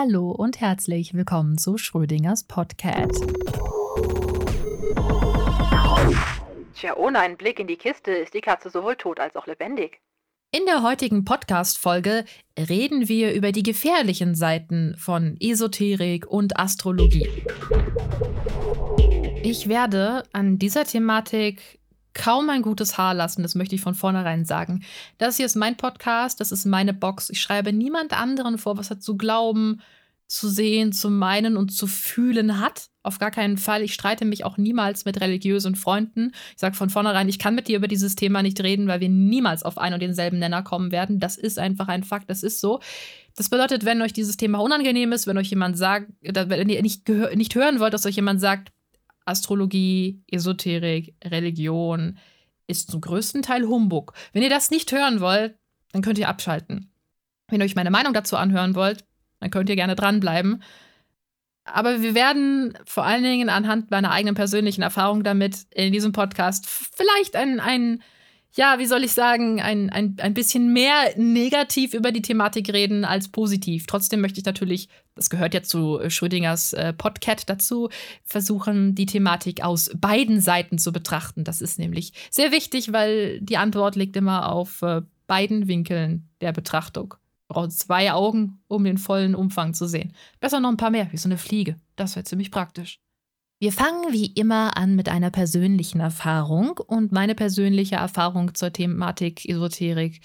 [0.00, 3.26] Hallo und herzlich willkommen zu Schrödingers Podcast.
[6.76, 10.00] Tja, ohne einen Blick in die Kiste ist die Katze sowohl tot als auch lebendig.
[10.52, 12.26] In der heutigen Podcast-Folge
[12.56, 17.28] reden wir über die gefährlichen Seiten von Esoterik und Astrologie.
[19.42, 21.77] Ich werde an dieser Thematik
[22.18, 24.84] kaum ein gutes Haar lassen, das möchte ich von vornherein sagen.
[25.16, 27.30] Das hier ist mein Podcast, das ist meine Box.
[27.30, 29.80] Ich schreibe niemand anderen vor, was er zu glauben,
[30.26, 32.88] zu sehen, zu meinen und zu fühlen hat.
[33.02, 33.82] Auf gar keinen Fall.
[33.82, 36.32] Ich streite mich auch niemals mit religiösen Freunden.
[36.52, 39.08] Ich sage von vornherein, ich kann mit dir über dieses Thema nicht reden, weil wir
[39.08, 41.18] niemals auf einen und denselben Nenner kommen werden.
[41.18, 42.80] Das ist einfach ein Fakt, das ist so.
[43.36, 47.08] Das bedeutet, wenn euch dieses Thema unangenehm ist, wenn euch jemand sagt, wenn ihr nicht,
[47.08, 48.72] nicht hören wollt, dass euch jemand sagt,
[49.28, 52.18] Astrologie, Esoterik, Religion
[52.66, 54.12] ist zum größten Teil Humbug.
[54.32, 55.56] Wenn ihr das nicht hören wollt,
[55.92, 56.90] dann könnt ihr abschalten.
[57.48, 59.04] Wenn ihr euch meine Meinung dazu anhören wollt,
[59.40, 60.62] dann könnt ihr gerne dranbleiben.
[61.64, 66.66] Aber wir werden vor allen Dingen anhand meiner eigenen persönlichen Erfahrung damit in diesem Podcast
[66.66, 68.02] vielleicht ein, ein
[68.54, 73.04] ja, wie soll ich sagen, ein, ein, ein bisschen mehr negativ über die Thematik reden
[73.04, 73.86] als positiv.
[73.86, 77.88] Trotzdem möchte ich natürlich, das gehört ja zu Schrödingers äh, Podcast dazu,
[78.24, 81.44] versuchen, die Thematik aus beiden Seiten zu betrachten.
[81.44, 86.52] Das ist nämlich sehr wichtig, weil die Antwort liegt immer auf äh, beiden Winkeln der
[86.52, 87.14] Betrachtung.
[87.48, 90.12] Braucht zwei Augen, um den vollen Umfang zu sehen.
[90.40, 91.76] Besser noch ein paar mehr, wie so eine Fliege.
[91.96, 93.00] Das wäre ziemlich praktisch.
[93.60, 99.48] Wir fangen wie immer an mit einer persönlichen Erfahrung und meine persönliche Erfahrung zur Thematik
[99.48, 100.20] Esoterik,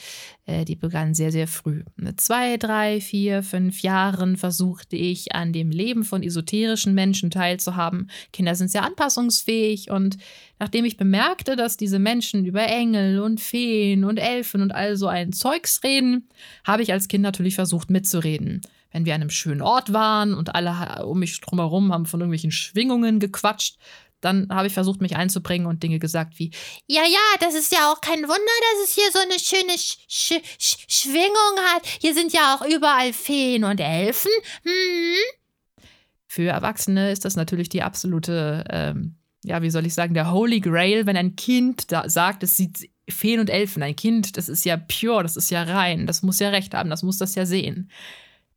[0.45, 1.83] äh, die begann sehr, sehr früh.
[1.95, 8.11] Mit zwei, drei, vier, fünf Jahren versuchte ich an dem Leben von esoterischen Menschen teilzuhaben.
[8.33, 10.17] Kinder sind sehr anpassungsfähig und
[10.59, 15.07] nachdem ich bemerkte, dass diese Menschen über Engel und Feen und Elfen und all so
[15.07, 16.29] ein Zeugs reden,
[16.63, 18.61] habe ich als Kind natürlich versucht mitzureden
[18.93, 22.51] wenn wir an einem schönen Ort waren und alle um mich drumherum haben von irgendwelchen
[22.51, 23.77] Schwingungen gequatscht,
[24.21, 26.51] dann habe ich versucht, mich einzubringen und Dinge gesagt wie,
[26.87, 29.97] ja, ja, das ist ja auch kein Wunder, dass es hier so eine schöne Sch
[30.07, 31.85] Sch Sch Schwingung hat.
[31.99, 34.31] Hier sind ja auch überall Feen und Elfen.
[34.63, 35.83] Hm.
[36.27, 40.61] Für Erwachsene ist das natürlich die absolute, ähm, ja, wie soll ich sagen, der Holy
[40.61, 43.83] Grail, wenn ein Kind da sagt, es sieht Feen und Elfen.
[43.83, 46.89] Ein Kind, das ist ja pure, das ist ja rein, das muss ja recht haben,
[46.89, 47.91] das muss das ja sehen.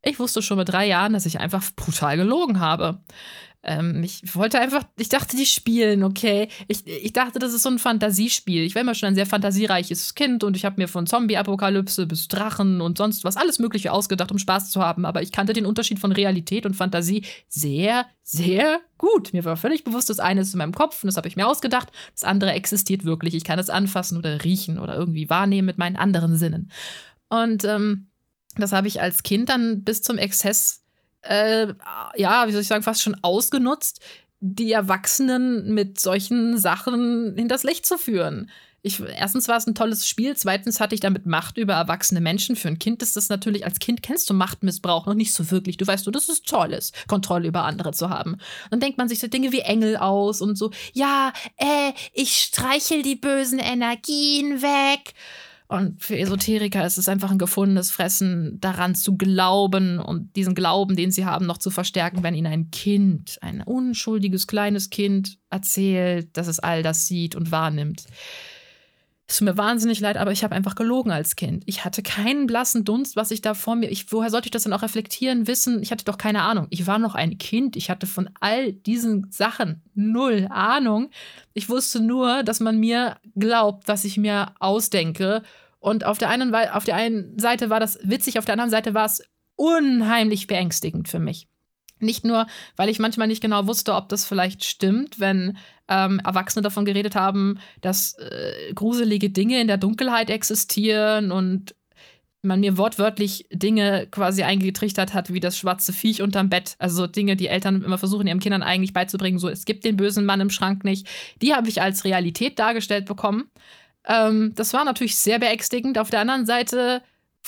[0.06, 3.00] Ich wusste schon mit drei Jahren, dass ich einfach brutal gelogen habe.
[3.64, 6.46] Ähm, ich wollte einfach, ich dachte, die spielen, okay.
[6.68, 8.62] Ich, ich dachte, das ist so ein Fantasiespiel.
[8.62, 12.28] Ich war immer schon ein sehr fantasiereiches Kind und ich habe mir von Zombie-Apokalypse bis
[12.28, 15.04] Drachen und sonst was alles Mögliche ausgedacht, um Spaß zu haben.
[15.04, 19.32] Aber ich kannte den Unterschied von Realität und Fantasie sehr, sehr gut.
[19.32, 21.48] Mir war völlig bewusst, das eine ist in meinem Kopf und das habe ich mir
[21.48, 21.88] ausgedacht.
[22.12, 23.34] Das andere existiert wirklich.
[23.34, 26.70] Ich kann es anfassen oder riechen oder irgendwie wahrnehmen mit meinen anderen Sinnen.
[27.28, 28.06] Und ähm,
[28.60, 30.82] das habe ich als Kind dann bis zum Exzess,
[31.22, 31.68] äh,
[32.16, 34.00] ja, wie soll ich sagen, fast schon ausgenutzt,
[34.40, 38.50] die Erwachsenen mit solchen Sachen hinters Licht zu führen.
[38.86, 42.54] Ich, erstens war es ein tolles Spiel, zweitens hatte ich damit Macht über erwachsene Menschen.
[42.54, 45.76] Für ein Kind ist das natürlich, als Kind kennst du Machtmissbrauch noch nicht so wirklich.
[45.76, 48.36] Du weißt nur, dass es toll ist, Kontrolle über andere zu haben.
[48.70, 53.02] Dann denkt man sich so Dinge wie Engel aus und so, ja, äh, ich streichel
[53.02, 55.14] die bösen Energien weg.
[55.68, 60.94] Und für Esoteriker ist es einfach ein gefundenes Fressen, daran zu glauben und diesen Glauben,
[60.94, 66.36] den sie haben, noch zu verstärken, wenn ihnen ein Kind, ein unschuldiges kleines Kind erzählt,
[66.36, 68.04] dass es all das sieht und wahrnimmt.
[69.28, 71.64] Es tut mir wahnsinnig leid, aber ich habe einfach gelogen als Kind.
[71.66, 73.90] Ich hatte keinen blassen Dunst, was ich da vor mir.
[73.90, 75.82] Ich, woher sollte ich das dann auch reflektieren, wissen?
[75.82, 76.68] Ich hatte doch keine Ahnung.
[76.70, 77.74] Ich war noch ein Kind.
[77.74, 81.10] Ich hatte von all diesen Sachen null Ahnung.
[81.54, 85.42] Ich wusste nur, dass man mir glaubt, was ich mir ausdenke.
[85.80, 88.94] Und auf der einen, auf der einen Seite war das witzig, auf der anderen Seite
[88.94, 89.22] war es
[89.56, 91.48] unheimlich beängstigend für mich.
[91.98, 92.46] Nicht nur,
[92.76, 95.56] weil ich manchmal nicht genau wusste, ob das vielleicht stimmt, wenn
[95.88, 101.74] ähm, Erwachsene davon geredet haben, dass äh, gruselige Dinge in der Dunkelheit existieren und
[102.46, 106.76] man mir wortwörtlich Dinge quasi eingetrichtert hat, wie das schwarze Viech unterm Bett.
[106.78, 110.24] Also Dinge, die Eltern immer versuchen, ihren Kindern eigentlich beizubringen, so es gibt den bösen
[110.24, 111.06] Mann im Schrank nicht.
[111.42, 113.50] Die habe ich als Realität dargestellt bekommen.
[114.06, 115.98] Ähm, das war natürlich sehr beängstigend.
[115.98, 117.02] Auf der anderen Seite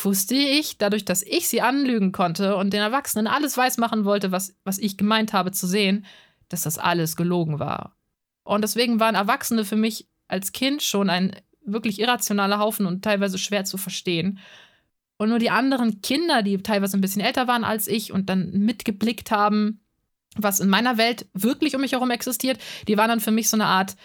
[0.04, 4.56] wusste ich, dadurch, dass ich sie anlügen konnte und den Erwachsenen alles weismachen wollte, was,
[4.64, 6.06] was ich gemeint habe zu sehen,
[6.48, 7.96] dass das alles gelogen war.
[8.44, 13.38] Und deswegen waren Erwachsene für mich als Kind schon ein wirklich irrationaler Haufen und teilweise
[13.38, 14.38] schwer zu verstehen.
[15.18, 18.50] Und nur die anderen Kinder, die teilweise ein bisschen älter waren als ich und dann
[18.52, 19.80] mitgeblickt haben,
[20.36, 23.56] was in meiner Welt wirklich um mich herum existiert, die waren dann für mich so
[23.56, 23.96] eine Art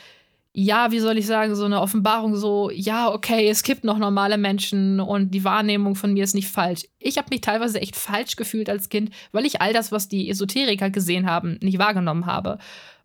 [0.55, 4.38] ja, wie soll ich sagen, so eine Offenbarung, so, ja, okay, es gibt noch normale
[4.38, 6.83] Menschen und die Wahrnehmung von mir ist nicht falsch.
[7.00, 10.29] Ich habe mich teilweise echt falsch gefühlt als Kind, weil ich all das, was die
[10.29, 12.59] Esoteriker gesehen haben, nicht wahrgenommen habe.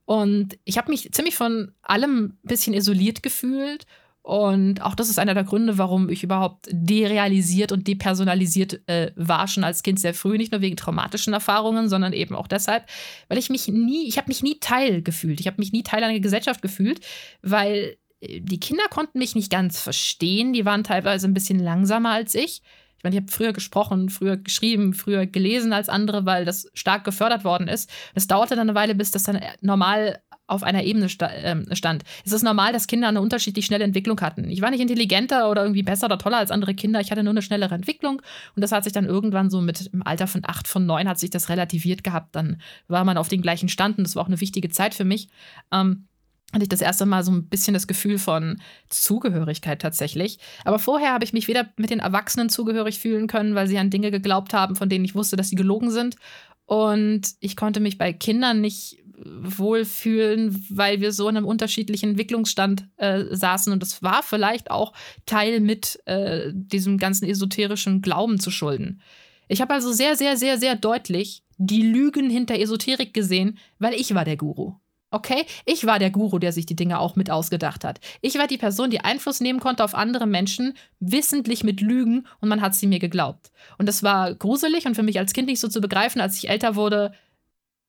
[0.04, 3.86] Und ich habe mich ziemlich von allem ein bisschen isoliert gefühlt
[4.28, 9.48] und auch das ist einer der Gründe, warum ich überhaupt derealisiert und depersonalisiert äh, war
[9.48, 12.84] schon als Kind sehr früh, nicht nur wegen traumatischen Erfahrungen, sondern eben auch deshalb,
[13.28, 15.40] weil ich mich nie, ich habe mich nie Teil gefühlt.
[15.40, 17.00] Ich habe mich nie Teil einer Gesellschaft gefühlt,
[17.40, 20.52] weil äh, die Kinder konnten mich nicht ganz verstehen.
[20.52, 22.60] Die waren teilweise ein bisschen langsamer als ich.
[22.98, 27.04] Ich meine, ich habe früher gesprochen, früher geschrieben, früher gelesen als andere, weil das stark
[27.04, 27.88] gefördert worden ist.
[28.14, 31.76] Es dauerte dann eine Weile, bis das dann äh, normal auf einer Ebene sta äh,
[31.76, 32.02] stand.
[32.24, 34.48] Es ist normal, dass Kinder eine unterschiedlich schnelle Entwicklung hatten.
[34.50, 37.00] Ich war nicht intelligenter oder irgendwie besser oder toller als andere Kinder.
[37.00, 38.22] Ich hatte nur eine schnellere Entwicklung.
[38.56, 41.18] Und das hat sich dann irgendwann so mit im Alter von acht, von neun hat
[41.18, 42.34] sich das relativiert gehabt.
[42.34, 45.04] Dann war man auf den gleichen Stand und das war auch eine wichtige Zeit für
[45.04, 45.28] mich.
[45.70, 46.08] Ähm,
[46.52, 48.58] hatte ich das erste Mal so ein bisschen das Gefühl von
[48.88, 50.38] Zugehörigkeit tatsächlich.
[50.64, 53.90] Aber vorher habe ich mich weder mit den Erwachsenen zugehörig fühlen können, weil sie an
[53.90, 56.16] Dinge geglaubt haben, von denen ich wusste, dass sie gelogen sind.
[56.64, 62.88] Und ich konnte mich bei Kindern nicht wohlfühlen, weil wir so in einem unterschiedlichen Entwicklungsstand
[62.96, 63.72] äh, saßen.
[63.72, 64.92] Und das war vielleicht auch
[65.26, 69.00] Teil mit äh, diesem ganzen esoterischen Glauben zu schulden.
[69.48, 74.14] Ich habe also sehr, sehr, sehr, sehr deutlich die Lügen hinter Esoterik gesehen, weil ich
[74.14, 74.74] war der Guru.
[75.10, 75.46] Okay?
[75.64, 77.98] Ich war der Guru, der sich die Dinge auch mit ausgedacht hat.
[78.20, 82.48] Ich war die Person, die Einfluss nehmen konnte auf andere Menschen, wissentlich mit Lügen und
[82.50, 83.50] man hat sie mir geglaubt.
[83.78, 86.20] Und das war gruselig und für mich als Kind nicht so zu begreifen.
[86.20, 87.12] Als ich älter wurde,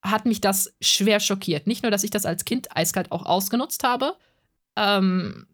[0.01, 1.67] hat mich das schwer schockiert.
[1.67, 4.15] Nicht nur, dass ich das als Kind eiskalt auch ausgenutzt habe.
[4.75, 5.47] Ähm,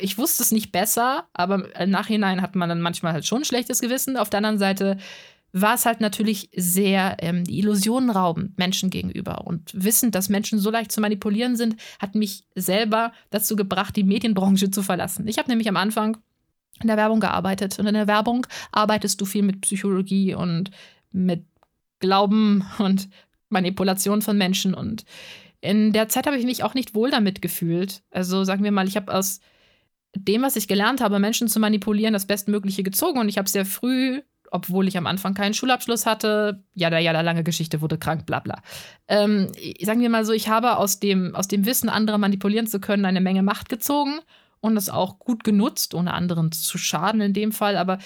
[0.00, 3.44] ich wusste es nicht besser, aber im Nachhinein hat man dann manchmal halt schon ein
[3.44, 4.16] schlechtes Gewissen.
[4.16, 4.98] Auf der anderen Seite
[5.52, 9.46] war es halt natürlich sehr ähm, Illusionen rauben Menschen gegenüber.
[9.46, 14.04] Und wissend, dass Menschen so leicht zu manipulieren sind, hat mich selber dazu gebracht, die
[14.04, 15.26] Medienbranche zu verlassen.
[15.26, 16.18] Ich habe nämlich am Anfang
[16.80, 17.78] in der Werbung gearbeitet.
[17.78, 20.70] Und in der Werbung arbeitest du viel mit Psychologie und
[21.12, 21.44] mit
[21.98, 23.08] Glauben und
[23.50, 24.74] Manipulation von Menschen.
[24.74, 25.04] Und
[25.60, 28.02] in der Zeit habe ich mich auch nicht wohl damit gefühlt.
[28.10, 29.40] Also sagen wir mal, ich habe aus
[30.14, 33.20] dem, was ich gelernt habe, Menschen zu manipulieren, das Bestmögliche gezogen.
[33.20, 37.20] Und ich habe sehr früh, obwohl ich am Anfang keinen Schulabschluss hatte, ja, ja, da
[37.20, 38.62] lange Geschichte, wurde krank, bla bla.
[39.06, 39.48] Ähm,
[39.80, 43.04] sagen wir mal so, ich habe aus dem, aus dem Wissen, andere manipulieren zu können,
[43.04, 44.20] eine Menge Macht gezogen
[44.60, 47.76] und das auch gut genutzt, ohne anderen zu schaden in dem Fall.
[47.76, 47.98] Aber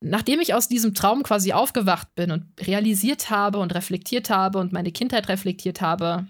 [0.00, 4.72] nachdem ich aus diesem Traum quasi aufgewacht bin und realisiert habe und reflektiert habe und
[4.72, 6.26] meine Kindheit reflektiert habe,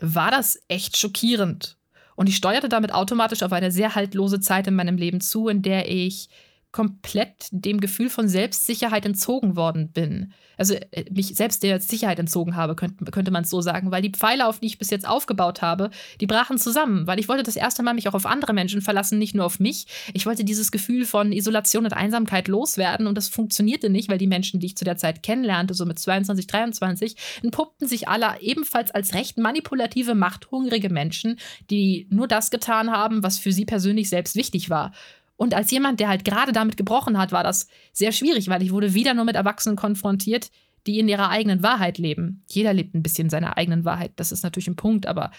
[0.00, 1.78] war das echt schockierend.
[2.16, 5.62] Und ich steuerte damit automatisch auf eine sehr haltlose Zeit in meinem Leben zu, in
[5.62, 6.28] der ich
[6.74, 10.32] komplett dem Gefühl von Selbstsicherheit entzogen worden bin.
[10.56, 14.02] Also äh, mich selbst der Sicherheit entzogen habe, könnte, könnte man es so sagen, weil
[14.02, 15.90] die Pfeile, auf die ich bis jetzt aufgebaut habe,
[16.20, 19.20] die brachen zusammen, weil ich wollte das erste Mal mich auch auf andere Menschen verlassen,
[19.20, 19.86] nicht nur auf mich.
[20.14, 24.26] Ich wollte dieses Gefühl von Isolation und Einsamkeit loswerden und das funktionierte nicht, weil die
[24.26, 28.90] Menschen, die ich zu der Zeit kennenlernte, so mit 22, 23, entpuppten sich alle ebenfalls
[28.90, 31.38] als recht manipulative, machthungrige Menschen,
[31.70, 34.90] die nur das getan haben, was für sie persönlich selbst wichtig war.
[35.36, 38.72] Und als jemand, der halt gerade damit gebrochen hat, war das sehr schwierig, weil ich
[38.72, 40.50] wurde wieder nur mit Erwachsenen konfrontiert,
[40.86, 42.44] die in ihrer eigenen Wahrheit leben.
[42.48, 45.30] Jeder lebt ein bisschen seiner eigenen Wahrheit, das ist natürlich ein Punkt, aber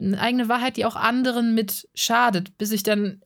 [0.00, 2.56] eine eigene Wahrheit, die auch anderen mit schadet.
[2.58, 3.22] Bis ich dann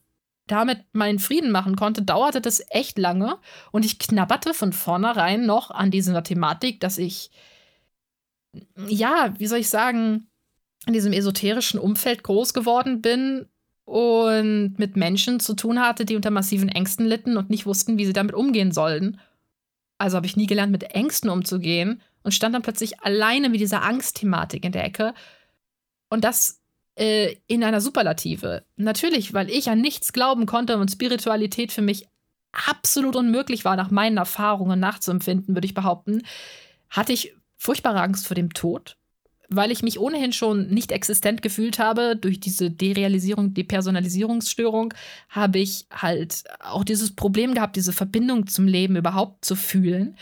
[0.46, 3.38] damit meinen Frieden machen konnte, dauerte das echt lange
[3.72, 7.30] und ich knabberte von vornherein noch an dieser Thematik, dass ich,
[8.86, 10.28] ja, wie soll ich sagen,
[10.86, 13.46] in diesem esoterischen Umfeld groß geworden bin
[13.84, 18.06] und mit Menschen zu tun hatte, die unter massiven Ängsten litten und nicht wussten, wie
[18.06, 19.20] sie damit umgehen sollten.
[19.98, 23.82] Also habe ich nie gelernt, mit Ängsten umzugehen und stand dann plötzlich alleine mit dieser
[23.82, 25.14] Angstthematik in der Ecke.
[26.08, 26.60] Und das
[26.96, 28.64] äh, in einer Superlative.
[28.76, 32.08] Natürlich, weil ich an nichts glauben konnte und Spiritualität für mich
[32.52, 36.22] absolut unmöglich war, nach meinen Erfahrungen nachzuempfinden, würde ich behaupten,
[36.88, 38.96] hatte ich furchtbare Angst vor dem Tod
[39.56, 44.94] weil ich mich ohnehin schon nicht existent gefühlt habe durch diese Derealisierung, Depersonalisierungsstörung,
[45.28, 50.16] habe ich halt auch dieses Problem gehabt, diese Verbindung zum Leben überhaupt zu fühlen.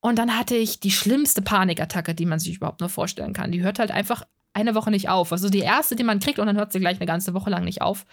[0.00, 3.50] Und dann hatte ich die schlimmste Panikattacke, die man sich überhaupt nur vorstellen kann.
[3.50, 5.32] Die hört halt einfach eine Woche nicht auf.
[5.32, 7.64] Also die erste, die man kriegt, und dann hört sie gleich eine ganze Woche lang
[7.64, 8.06] nicht auf.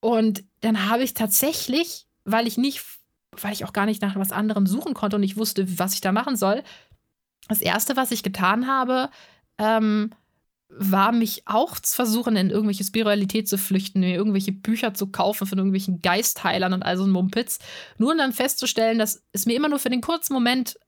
[0.00, 2.82] Und dann habe ich tatsächlich, weil ich nicht,
[3.40, 6.00] weil ich auch gar nicht nach was anderem suchen konnte und ich wusste, was ich
[6.00, 6.62] da machen soll,
[7.50, 9.10] das Erste, was ich getan habe,
[9.58, 10.10] ähm,
[10.68, 15.46] war mich auch zu versuchen, in irgendwelche Spiritualität zu flüchten, mir irgendwelche Bücher zu kaufen
[15.46, 17.58] von irgendwelchen Geistheilern und all so ein Mumpitz.
[17.98, 20.78] Nur um dann festzustellen, dass es mir immer nur für den kurzen Moment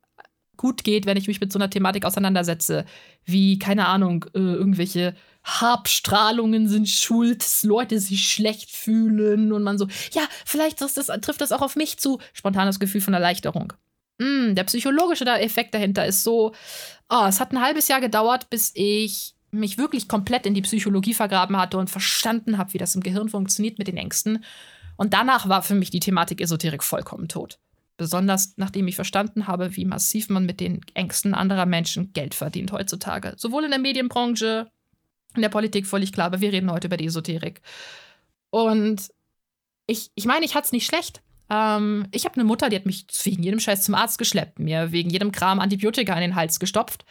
[0.56, 2.84] gut geht, wenn ich mich mit so einer Thematik auseinandersetze,
[3.24, 9.78] wie, keine Ahnung, äh, irgendwelche Habstrahlungen sind schuld, dass Leute sich schlecht fühlen und man
[9.78, 12.20] so, ja, vielleicht das, das, trifft das auch auf mich zu.
[12.32, 13.72] Spontanes Gefühl von Erleichterung.
[14.22, 16.52] Mm, der psychologische Effekt dahinter ist so,
[17.08, 21.14] oh, es hat ein halbes Jahr gedauert, bis ich mich wirklich komplett in die Psychologie
[21.14, 24.44] vergraben hatte und verstanden habe, wie das im Gehirn funktioniert mit den Ängsten.
[24.96, 27.58] Und danach war für mich die Thematik Esoterik vollkommen tot.
[27.96, 32.72] Besonders nachdem ich verstanden habe, wie massiv man mit den Ängsten anderer Menschen Geld verdient
[32.72, 33.34] heutzutage.
[33.36, 34.68] Sowohl in der Medienbranche,
[35.34, 37.60] in der Politik völlig klar, aber wir reden heute über die Esoterik.
[38.50, 39.10] Und
[39.86, 41.22] ich, ich meine, ich hatte es nicht schlecht.
[41.52, 44.90] Ähm, ich habe eine Mutter, die hat mich wegen jedem Scheiß zum Arzt geschleppt, mir
[44.92, 47.04] wegen jedem Kram Antibiotika in den Hals gestopft.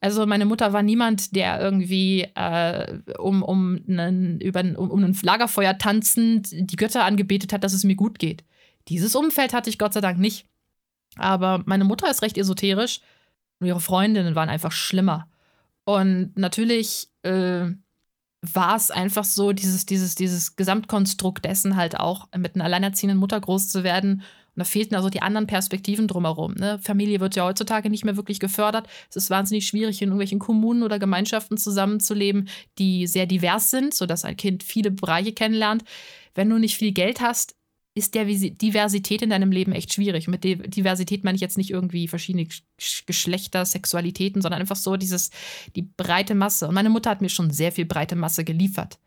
[0.00, 5.16] Also meine Mutter war niemand, der irgendwie äh, um, um, einen, über, um, um ein
[5.20, 8.44] Lagerfeuer tanzend die Götter angebetet hat, dass es mir gut geht.
[8.86, 10.46] Dieses Umfeld hatte ich Gott sei Dank nicht.
[11.16, 13.00] Aber meine Mutter ist recht esoterisch
[13.58, 15.26] und ihre Freundinnen waren einfach schlimmer.
[15.84, 17.70] Und natürlich äh,
[18.40, 23.40] war es einfach so, dieses, dieses, dieses Gesamtkonstrukt dessen halt auch mit einer alleinerziehenden Mutter
[23.40, 24.22] groß zu werden
[24.58, 26.54] und da fehlten also die anderen Perspektiven drumherum.
[26.54, 26.80] Ne?
[26.82, 28.88] Familie wird ja heutzutage nicht mehr wirklich gefördert.
[29.08, 34.24] Es ist wahnsinnig schwierig, in irgendwelchen Kommunen oder Gemeinschaften zusammenzuleben, die sehr divers sind, sodass
[34.24, 35.84] ein Kind viele Bereiche kennenlernt.
[36.34, 37.54] Wenn du nicht viel Geld hast,
[37.98, 40.28] ist der Diversität in deinem Leben echt schwierig.
[40.28, 42.46] Und mit Diversität meine ich jetzt nicht irgendwie verschiedene
[43.06, 45.30] Geschlechter, Sexualitäten, sondern einfach so dieses,
[45.76, 46.68] die breite Masse.
[46.68, 48.98] Und meine Mutter hat mir schon sehr viel breite Masse geliefert.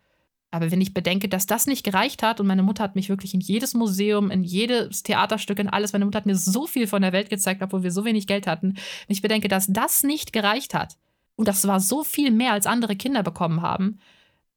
[0.51, 3.33] Aber wenn ich bedenke, dass das nicht gereicht hat und meine Mutter hat mich wirklich
[3.33, 7.01] in jedes Museum, in jedes Theaterstück, in alles, meine Mutter hat mir so viel von
[7.01, 8.73] der Welt gezeigt, obwohl wir so wenig Geld hatten.
[8.73, 10.97] Wenn ich bedenke, dass das nicht gereicht hat
[11.37, 13.99] und das war so viel mehr, als andere Kinder bekommen haben,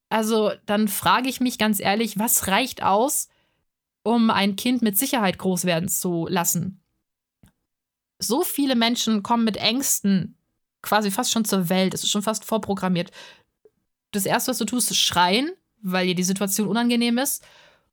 [0.08, 3.28] also dann frage ich mich ganz ehrlich, was reicht aus,
[4.04, 6.80] um ein Kind mit Sicherheit groß werden zu lassen?
[8.20, 10.38] So viele Menschen kommen mit Ängsten
[10.82, 11.94] quasi fast schon zur Welt.
[11.94, 13.10] Es ist schon fast vorprogrammiert.
[14.12, 15.50] Das Erste, was du tust, ist schreien
[15.84, 17.44] weil ihr die Situation unangenehm ist.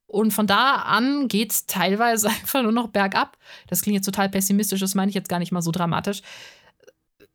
[0.08, 3.38] Und von da an geht es teilweise einfach nur noch bergab.
[3.68, 6.22] Das klingt jetzt total pessimistisch, das meine ich jetzt gar nicht mal so dramatisch.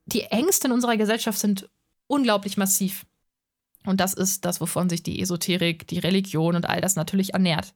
[0.06, 1.68] Die Ängste in unserer Gesellschaft sind
[2.06, 3.06] unglaublich massiv.
[3.85, 7.73] Und das ist das, wovon sich die Esoterik, die Religion und all das natürlich ernährt.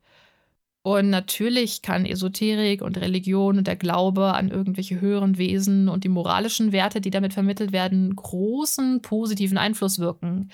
[0.82, 6.08] Und natürlich kann Esoterik und Religion und der Glaube an irgendwelche höheren Wesen und die
[6.08, 10.50] moralischen Werte, die damit vermittelt werden, großen positiven Einfluss wirken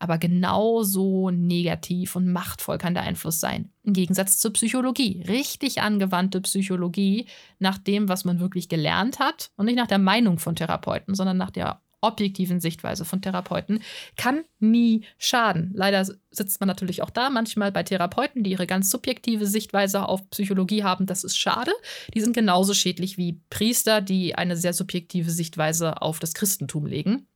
[0.00, 3.70] aber genauso negativ und machtvoll kann der Einfluss sein.
[3.84, 5.22] Im Gegensatz zur Psychologie.
[5.28, 7.26] Richtig angewandte Psychologie
[7.58, 11.36] nach dem, was man wirklich gelernt hat und nicht nach der Meinung von Therapeuten, sondern
[11.36, 13.82] nach der objektiven Sichtweise von Therapeuten,
[14.16, 15.72] kann nie schaden.
[15.74, 20.28] Leider sitzt man natürlich auch da manchmal bei Therapeuten, die ihre ganz subjektive Sichtweise auf
[20.30, 21.06] Psychologie haben.
[21.06, 21.72] Das ist schade.
[22.14, 27.26] Die sind genauso schädlich wie Priester, die eine sehr subjektive Sichtweise auf das Christentum legen.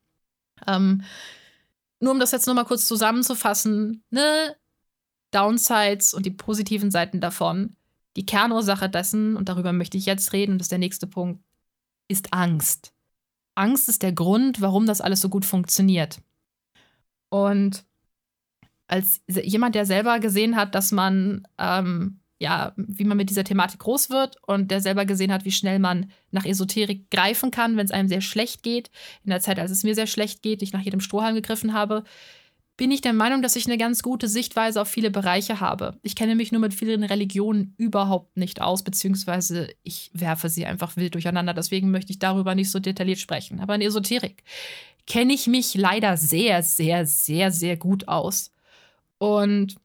[0.66, 1.02] Ähm,
[2.00, 4.56] nur um das jetzt nochmal kurz zusammenzufassen, ne?
[5.30, 7.76] Downsides und die positiven Seiten davon.
[8.16, 11.42] Die Kernursache dessen, und darüber möchte ich jetzt reden, das ist der nächste Punkt,
[12.06, 12.93] ist Angst.
[13.54, 16.20] Angst ist der Grund, warum das alles so gut funktioniert.
[17.28, 17.84] Und
[18.86, 23.80] als jemand, der selber gesehen hat, dass man ähm, ja, wie man mit dieser Thematik
[23.80, 27.86] groß wird und der selber gesehen hat, wie schnell man nach Esoterik greifen kann, wenn
[27.86, 28.90] es einem sehr schlecht geht.
[29.24, 32.04] In der Zeit, als es mir sehr schlecht geht, ich nach jedem Strohhalm gegriffen habe,
[32.76, 35.96] bin ich der Meinung, dass ich eine ganz gute Sichtweise auf viele Bereiche habe.
[36.02, 40.96] Ich kenne mich nur mit vielen Religionen überhaupt nicht aus, beziehungsweise ich werfe sie einfach
[40.96, 41.54] wild durcheinander.
[41.54, 43.60] Deswegen möchte ich darüber nicht so detailliert sprechen.
[43.60, 44.42] Aber in Esoterik
[45.06, 48.50] kenne ich mich leider sehr, sehr, sehr, sehr gut aus.
[49.18, 49.76] Und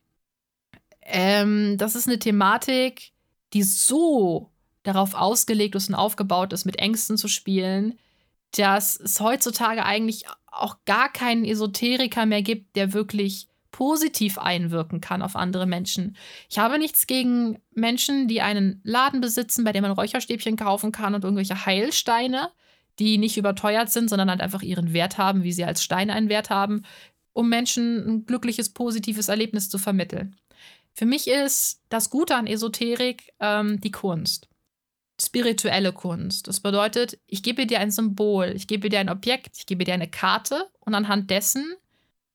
[1.01, 3.12] ähm, das ist eine Thematik,
[3.53, 4.50] die so
[4.84, 8.00] darauf ausgelegt ist und aufgebaut ist, mit Ängsten zu spielen,
[8.51, 15.22] dass es heutzutage eigentlich auch gar keinen Esoteriker mehr gibt, der wirklich positiv einwirken kann
[15.22, 16.18] auf andere Menschen.
[16.50, 21.15] Ich habe nichts gegen Menschen, die einen Laden besitzen, bei dem man Räucherstäbchen kaufen kann
[21.15, 22.50] und irgendwelche Heilsteine,
[22.98, 26.29] die nicht überteuert sind, sondern halt einfach ihren Wert haben, wie sie als Stein einen
[26.29, 26.84] Wert haben,
[27.34, 30.36] um Menschen ein glückliches, positives Erlebnis zu vermitteln.
[30.94, 34.50] Für mich ist das Gute an Esoterik ähm, die Kunst.
[35.21, 36.47] Spirituelle Kunst.
[36.47, 39.93] Das bedeutet, ich gebe dir ein Symbol, ich gebe dir ein Objekt, ich gebe dir
[39.93, 41.75] eine Karte und anhand dessen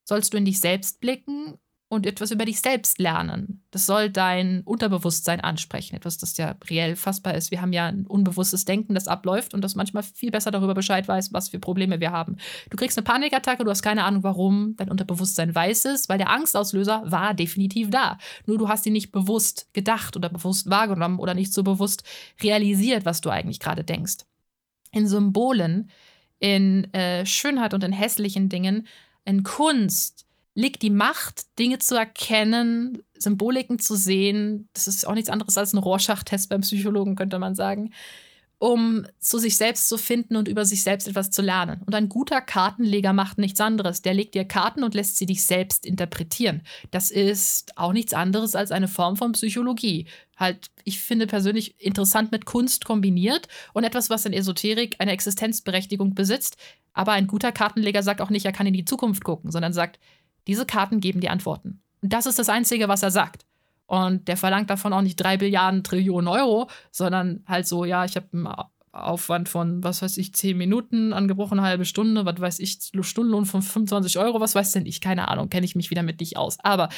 [0.05, 1.59] sollst du in dich selbst blicken
[1.95, 3.63] und etwas über dich selbst lernen.
[3.71, 7.51] Das soll dein Unterbewusstsein ansprechen, etwas, das ja reell fassbar ist.
[7.51, 11.09] Wir haben ja ein unbewusstes Denken, das abläuft und das manchmal viel besser darüber Bescheid
[11.09, 12.37] weiß, was für Probleme wir haben.
[12.71, 14.75] Du kriegst eine Panikattacke, du hast keine Ahnung, warum.
[14.77, 18.19] Dein Unterbewusstsein weiß es, weil der Angstauslöser war definitiv da.
[18.47, 22.05] Nur du hast ihn nicht bewusst gedacht oder bewusst wahrgenommen oder nicht so bewusst
[22.43, 24.25] realisiert, was du eigentlich gerade denkst.
[24.93, 25.91] In Symbolen,
[26.39, 28.87] in äh, Schönheit und in hässlichen Dingen,
[29.25, 30.24] in Kunst,
[30.55, 34.69] liegt die Macht, Dinge zu erkennen, Symboliken zu sehen.
[34.73, 37.91] Das ist auch nichts anderes als ein Rorschach-Test beim Psychologen, könnte man sagen
[38.65, 41.83] um zu sich selbst zu finden und über sich selbst etwas zu lernen.
[41.85, 44.01] Und ein guter Kartenleger macht nichts anderes.
[44.01, 46.63] Der legt dir Karten und lässt sie dich selbst interpretieren.
[46.91, 50.07] Das ist auch nichts anderes als eine Form von Psychologie.
[50.39, 56.15] Halt, ich finde persönlich interessant mit Kunst kombiniert und etwas, was in Esoterik eine Existenzberechtigung
[56.15, 56.57] besitzt.
[56.95, 59.99] Aber ein guter Kartenleger sagt auch nicht, er kann in die Zukunft gucken, sondern sagt,
[60.47, 61.81] diese Karten geben die Antworten.
[62.03, 63.47] Und das ist das Einzige, was er sagt.
[63.87, 68.17] Und der verlangt davon auch nicht drei Billiarden Trillionen Euro, sondern halt so, ja, ich
[68.17, 68.49] habe einen
[68.93, 73.45] Aufwand von, was weiß ich, zehn Minuten, angebrochen eine halbe Stunde, was weiß ich, Stundenlohn
[73.45, 76.37] von 25 Euro, was weiß denn ich, keine Ahnung, kenne ich mich wieder mit nicht
[76.37, 76.59] aus.
[76.63, 76.89] Aber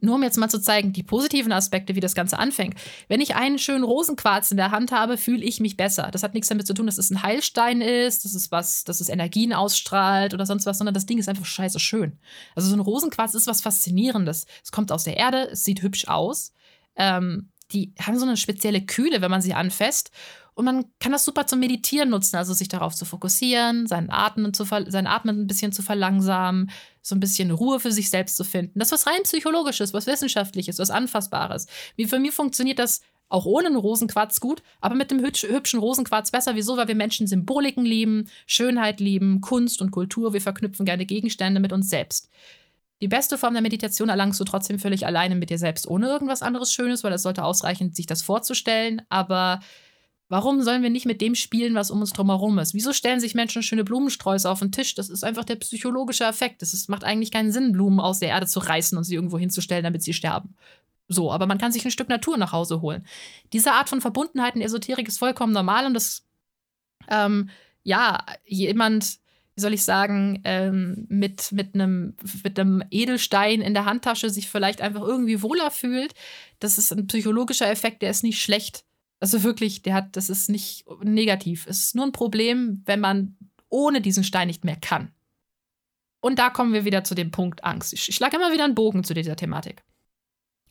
[0.00, 2.74] nur um jetzt mal zu zeigen, die positiven Aspekte, wie das Ganze anfängt.
[3.08, 6.10] Wenn ich einen schönen Rosenquarz in der Hand habe, fühle ich mich besser.
[6.12, 9.00] Das hat nichts damit zu tun, dass es ein Heilstein ist, dass es was, dass
[9.00, 12.18] es Energien ausstrahlt oder sonst was, sondern das Ding ist einfach scheiße schön.
[12.54, 14.46] Also so ein Rosenquarz ist was Faszinierendes.
[14.62, 16.52] Es kommt aus der Erde, es sieht hübsch aus.
[16.96, 20.10] Ähm, die haben so eine spezielle Kühle, wenn man sie anfasst.
[20.58, 24.52] Und man kann das super zum Meditieren nutzen, also sich darauf zu fokussieren, seinen Atmen,
[24.52, 28.42] zu seinen Atmen ein bisschen zu verlangsamen, so ein bisschen Ruhe für sich selbst zu
[28.42, 28.80] finden.
[28.80, 31.68] Das ist was rein psychologisches, was wissenschaftliches, was anfassbares.
[31.94, 36.32] Wie für mich funktioniert das auch ohne einen Rosenquarz gut, aber mit dem hübschen Rosenquarz
[36.32, 36.56] besser.
[36.56, 36.76] Wieso?
[36.76, 40.32] Weil wir Menschen Symboliken lieben, Schönheit lieben, Kunst und Kultur.
[40.32, 42.30] Wir verknüpfen gerne Gegenstände mit uns selbst.
[43.00, 46.42] Die beste Form der Meditation erlangst du trotzdem völlig alleine mit dir selbst, ohne irgendwas
[46.42, 49.02] anderes Schönes, weil es sollte ausreichen, sich das vorzustellen.
[49.08, 49.60] Aber
[50.30, 52.74] Warum sollen wir nicht mit dem spielen, was um uns drumherum ist?
[52.74, 54.94] Wieso stellen sich Menschen schöne Blumensträuße auf den Tisch?
[54.94, 56.62] Das ist einfach der psychologische Effekt.
[56.62, 59.84] Es macht eigentlich keinen Sinn, Blumen aus der Erde zu reißen und sie irgendwo hinzustellen,
[59.84, 60.54] damit sie sterben.
[61.08, 63.06] So, aber man kann sich ein Stück Natur nach Hause holen.
[63.54, 66.26] Diese Art von Verbundenheit in Esoterik ist vollkommen normal und das,
[67.08, 67.48] ähm,
[67.82, 69.18] ja, jemand,
[69.54, 74.50] wie soll ich sagen, ähm, mit, mit, einem, mit einem Edelstein in der Handtasche sich
[74.50, 76.12] vielleicht einfach irgendwie wohler fühlt,
[76.60, 78.84] das ist ein psychologischer Effekt, der ist nicht schlecht.
[79.20, 81.66] Also wirklich, der hat, das ist nicht negativ.
[81.66, 83.36] Es ist nur ein Problem, wenn man
[83.68, 85.12] ohne diesen Stein nicht mehr kann.
[86.20, 87.92] Und da kommen wir wieder zu dem Punkt Angst.
[87.92, 89.82] Ich schlage immer wieder einen Bogen zu dieser Thematik.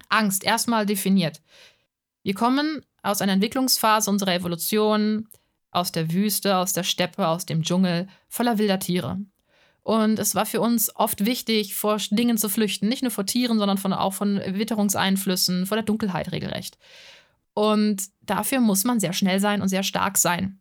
[0.09, 1.41] Angst, erstmal definiert.
[2.23, 5.27] Wir kommen aus einer Entwicklungsphase unserer Evolution,
[5.71, 9.19] aus der Wüste, aus der Steppe, aus dem Dschungel, voller wilder Tiere.
[9.83, 12.89] Und es war für uns oft wichtig, vor Dingen zu flüchten.
[12.89, 16.77] Nicht nur vor Tieren, sondern von, auch von Witterungseinflüssen, vor der Dunkelheit regelrecht.
[17.57, 20.59] Und dafür muss man sehr schnell sein und sehr stark sein.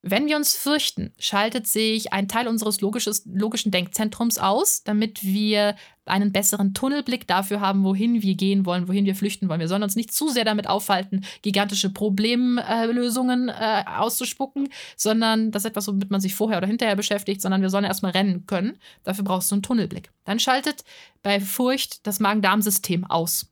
[0.00, 5.76] Wenn wir uns fürchten, schaltet sich ein Teil unseres logischen Denkzentrums aus, damit wir
[6.06, 9.60] einen besseren Tunnelblick dafür haben, wohin wir gehen wollen, wohin wir flüchten wollen.
[9.60, 15.72] Wir sollen uns nicht zu sehr damit aufhalten, gigantische Problemlösungen äh, auszuspucken, sondern das ist
[15.72, 18.78] etwas, womit man sich vorher oder hinterher beschäftigt, sondern wir sollen erstmal rennen können.
[19.04, 20.10] Dafür brauchst du einen Tunnelblick.
[20.24, 20.84] Dann schaltet
[21.22, 23.49] bei Furcht das Magen-Darm-System aus.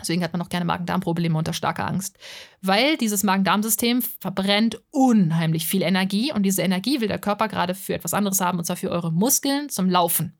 [0.00, 2.18] Deswegen hat man auch gerne Magen-Darm-Probleme unter starker Angst.
[2.60, 7.94] Weil dieses Magen-Darm-System verbrennt unheimlich viel Energie und diese Energie will der Körper gerade für
[7.94, 10.36] etwas anderes haben, und zwar für eure Muskeln zum Laufen.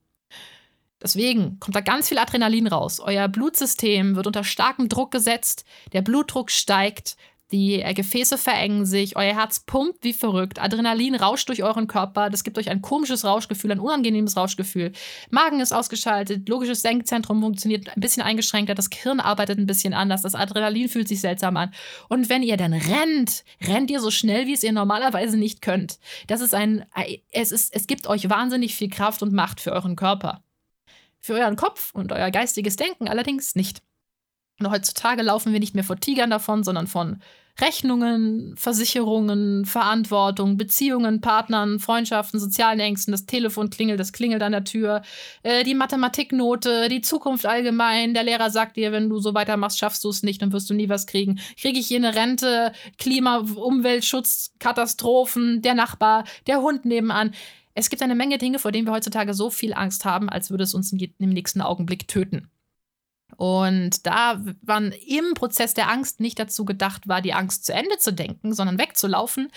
[1.02, 3.00] Deswegen kommt da ganz viel Adrenalin raus.
[3.00, 7.16] Euer Blutsystem wird unter starkem Druck gesetzt, der Blutdruck steigt,
[7.52, 12.30] die äh, Gefäße verengen sich, euer Herz pumpt wie verrückt, Adrenalin rauscht durch euren Körper,
[12.30, 14.92] das gibt euch ein komisches Rauschgefühl, ein unangenehmes Rauschgefühl.
[15.30, 20.22] Magen ist ausgeschaltet, logisches Senkzentrum funktioniert ein bisschen eingeschränkter, das Gehirn arbeitet ein bisschen anders,
[20.22, 21.72] das Adrenalin fühlt sich seltsam an.
[22.08, 25.98] Und wenn ihr dann rennt, rennt ihr so schnell, wie es ihr normalerweise nicht könnt.
[26.26, 26.84] Das ist ein,
[27.30, 30.42] es, ist, es gibt euch wahnsinnig viel Kraft und Macht für euren Körper.
[31.20, 33.82] Für euren Kopf und euer geistiges Denken allerdings nicht.
[34.64, 37.20] Und heutzutage laufen wir nicht mehr vor Tigern davon, sondern von
[37.61, 44.64] Rechnungen, Versicherungen, Verantwortung, Beziehungen, Partnern, Freundschaften, sozialen Ängsten, das Telefon klingelt, das klingelt an der
[44.64, 45.03] Tür,
[45.42, 48.14] äh, die Mathematiknote, die Zukunft allgemein.
[48.14, 50.75] Der Lehrer sagt dir, wenn du so weitermachst, schaffst du es nicht, dann wirst du
[50.75, 51.40] nie was kriegen.
[51.61, 57.35] Kriege ich hier eine Rente, Klima, Umweltschutz, Katastrophen, der Nachbar, der Hund nebenan.
[57.75, 60.64] Es gibt eine Menge Dinge, vor denen wir heutzutage so viel Angst haben, als würde
[60.64, 62.51] es uns im nächsten Augenblick töten.
[63.36, 67.98] Und da man im Prozess der Angst nicht dazu gedacht war, die Angst zu Ende
[67.98, 69.50] zu denken, sondern wegzulaufen,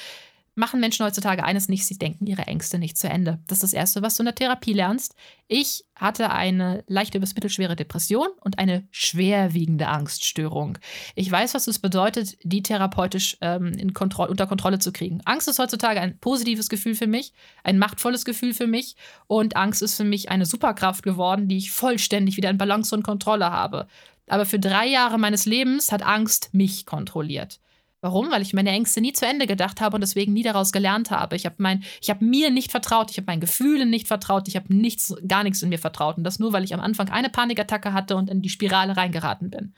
[0.56, 3.40] machen Menschen heutzutage eines nicht, sie denken ihre Ängste nicht zu Ende.
[3.48, 5.16] Das ist das Erste, was du in der Therapie lernst.
[5.48, 10.78] Ich hatte eine leichte bis mittelschwere Depression und eine schwerwiegende Angststörung.
[11.14, 15.22] Ich weiß, was es bedeutet, die therapeutisch ähm, Kontro unter Kontrolle zu kriegen.
[15.26, 18.96] Angst ist heutzutage ein positives Gefühl für mich, ein machtvolles Gefühl für mich
[19.28, 23.04] und Angst ist für mich eine Superkraft geworden, die ich vollständig wieder in Balance und
[23.04, 23.88] Kontrolle habe.
[24.28, 27.60] Aber für drei Jahre meines Lebens hat Angst mich kontrolliert
[28.06, 28.30] Warum?
[28.30, 31.36] Weil ich meine Ängste nie zu Ende gedacht habe und deswegen nie daraus gelernt habe.
[31.36, 34.56] Ich habe mein, ich habe mir nicht vertraut, ich habe meinen Gefühlen nicht vertraut, ich
[34.56, 36.18] habe nichts, gar nichts in mir vertraut.
[36.18, 39.50] Und das nur, weil ich am Anfang eine Panikattacke hatte und in die Spirale reingeraten
[39.50, 39.74] bin.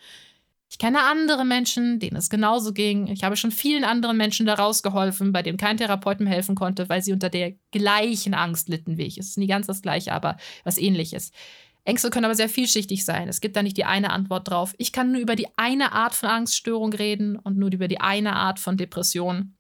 [0.70, 3.08] Ich kenne andere Menschen, denen es genauso ging.
[3.08, 6.90] Ich habe schon vielen anderen Menschen daraus geholfen, bei denen kein Therapeut mir helfen konnte,
[6.90, 9.18] weil sie unter der gleichen Angst litten wie ich.
[9.18, 10.36] Es ist nie ganz das Gleiche, aber
[10.66, 11.32] was ähnliches.
[11.88, 13.30] Ängste können aber sehr vielschichtig sein.
[13.30, 14.76] Es gibt da nicht die eine Antwort drauf.
[14.78, 18.36] Ich kann nur über die eine Art von Angststörung reden und nur über die eine
[18.36, 19.56] Art von Depression.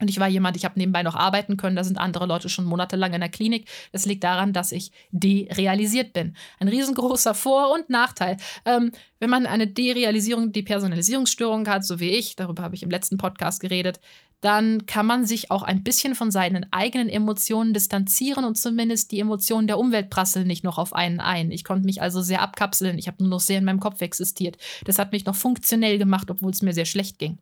[0.00, 1.76] Und ich war jemand, ich habe nebenbei noch arbeiten können.
[1.76, 3.68] Da sind andere Leute schon monatelang in der Klinik.
[3.92, 6.36] Das liegt daran, dass ich derealisiert bin.
[6.58, 8.38] Ein riesengroßer Vor- und Nachteil.
[8.64, 13.18] Ähm, wenn man eine Derealisierung, Depersonalisierungsstörung hat, so wie ich, darüber habe ich im letzten
[13.18, 14.00] Podcast geredet,
[14.40, 19.18] dann kann man sich auch ein bisschen von seinen eigenen Emotionen distanzieren und zumindest die
[19.20, 21.50] Emotionen der Umwelt prasseln nicht noch auf einen ein.
[21.50, 22.98] Ich konnte mich also sehr abkapseln.
[22.98, 24.56] Ich habe nur noch sehr in meinem Kopf existiert.
[24.84, 27.38] Das hat mich noch funktionell gemacht, obwohl es mir sehr schlecht ging.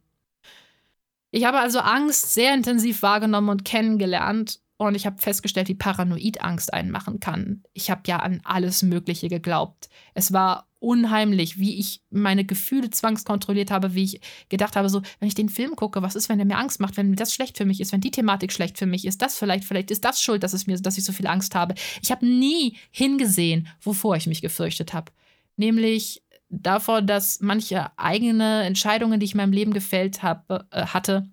[1.30, 6.42] Ich habe also Angst sehr intensiv wahrgenommen und kennengelernt und ich habe festgestellt, wie paranoid
[6.42, 7.62] Angst einen machen kann.
[7.74, 9.88] Ich habe ja an alles Mögliche geglaubt.
[10.14, 15.26] Es war unheimlich, wie ich meine Gefühle zwangskontrolliert habe, wie ich gedacht habe, so, wenn
[15.26, 17.64] ich den Film gucke, was ist, wenn er mir Angst macht, wenn das schlecht für
[17.64, 20.44] mich ist, wenn die Thematik schlecht für mich ist, das vielleicht, vielleicht ist das schuld,
[20.44, 21.74] dass es mir, dass ich so viel Angst habe.
[22.02, 25.10] Ich habe nie hingesehen, wovor ich mich gefürchtet habe.
[25.56, 31.28] Nämlich davor, dass manche eigene Entscheidungen, die ich in meinem Leben gefällt habe, äh, hatte,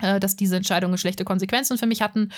[0.00, 2.32] äh, dass diese Entscheidungen schlechte Konsequenzen für mich hatten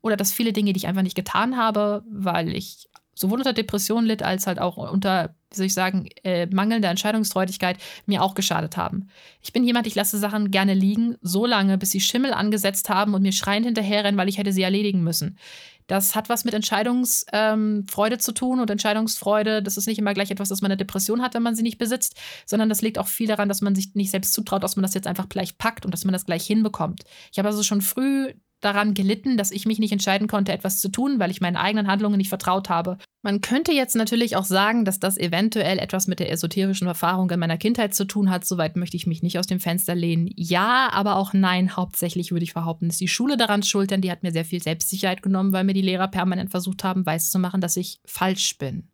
[0.00, 4.04] oder dass viele Dinge, die ich einfach nicht getan habe, weil ich sowohl unter Depression
[4.04, 8.76] litt, als halt auch unter, wie soll ich sagen, äh, mangelnder Entscheidungsfreudigkeit mir auch geschadet
[8.76, 9.08] haben.
[9.40, 13.14] Ich bin jemand, ich lasse Sachen gerne liegen, so lange, bis sie Schimmel angesetzt haben
[13.14, 15.38] und mir schreiend hinterherrennen, weil ich hätte sie erledigen müssen.
[15.86, 20.30] Das hat was mit Entscheidungsfreude ähm, zu tun und Entscheidungsfreude, das ist nicht immer gleich
[20.30, 23.08] etwas, das man eine Depression hat, wenn man sie nicht besitzt, sondern das liegt auch
[23.08, 25.86] viel daran, dass man sich nicht selbst zutraut, dass man das jetzt einfach gleich packt
[25.86, 27.04] und dass man das gleich hinbekommt.
[27.32, 30.88] Ich habe also schon früh daran gelitten, dass ich mich nicht entscheiden konnte, etwas zu
[30.88, 32.98] tun, weil ich meinen eigenen Handlungen nicht vertraut habe.
[33.22, 37.38] Man könnte jetzt natürlich auch sagen, dass das eventuell etwas mit der esoterischen Erfahrung in
[37.38, 38.44] meiner Kindheit zu tun hat.
[38.44, 40.30] Soweit möchte ich mich nicht aus dem Fenster lehnen.
[40.34, 41.76] Ja, aber auch nein.
[41.76, 44.62] Hauptsächlich würde ich behaupten, ist die Schule daran schuld, denn die hat mir sehr viel
[44.62, 48.88] Selbstsicherheit genommen, weil mir die Lehrer permanent versucht haben, weiszumachen, dass ich falsch bin.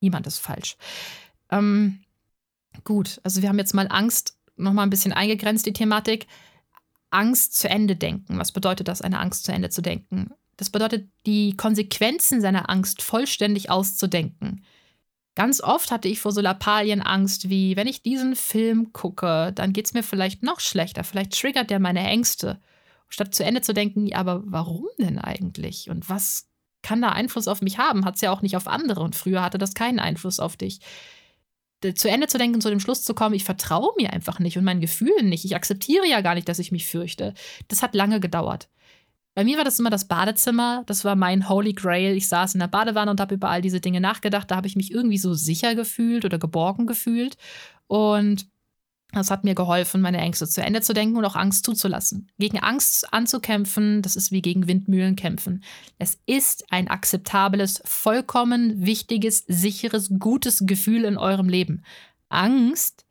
[0.00, 0.76] Niemand ist falsch.
[1.50, 2.00] Ähm,
[2.84, 6.26] gut, also wir haben jetzt mal Angst nochmal ein bisschen eingegrenzt, die Thematik.
[7.10, 8.38] Angst zu Ende denken.
[8.38, 10.30] Was bedeutet das, eine Angst zu Ende zu denken?
[10.56, 14.64] Das bedeutet, die Konsequenzen seiner Angst vollständig auszudenken.
[15.34, 19.74] Ganz oft hatte ich vor so Lappalien Angst, wie wenn ich diesen Film gucke, dann
[19.74, 22.58] geht es mir vielleicht noch schlechter, vielleicht triggert der meine Ängste.
[23.08, 25.90] Statt zu Ende zu denken, aber warum denn eigentlich?
[25.90, 26.48] Und was
[26.82, 28.04] kann da Einfluss auf mich haben?
[28.04, 30.80] Hat es ja auch nicht auf andere und früher hatte das keinen Einfluss auf dich
[31.94, 34.64] zu Ende zu denken, zu dem Schluss zu kommen, ich vertraue mir einfach nicht und
[34.64, 35.44] meinen Gefühlen nicht.
[35.44, 37.34] Ich akzeptiere ja gar nicht, dass ich mich fürchte.
[37.68, 38.68] Das hat lange gedauert.
[39.34, 42.16] Bei mir war das immer das Badezimmer, das war mein Holy Grail.
[42.16, 44.50] Ich saß in der Badewanne und habe über all diese Dinge nachgedacht.
[44.50, 47.36] Da habe ich mich irgendwie so sicher gefühlt oder geborgen gefühlt.
[47.86, 48.48] Und
[49.12, 52.28] das hat mir geholfen, meine Ängste zu Ende zu denken und auch Angst zuzulassen.
[52.38, 55.62] Gegen Angst anzukämpfen, das ist wie gegen Windmühlen kämpfen.
[55.98, 61.82] Es ist ein akzeptables, vollkommen wichtiges, sicheres, gutes Gefühl in eurem Leben.
[62.28, 63.06] Angst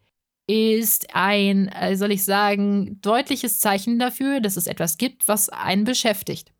[0.48, 5.86] ist ein, äh, soll ich sagen, deutliches Zeichen dafür, dass es etwas gibt, was einen
[5.86, 6.52] beschäftigt.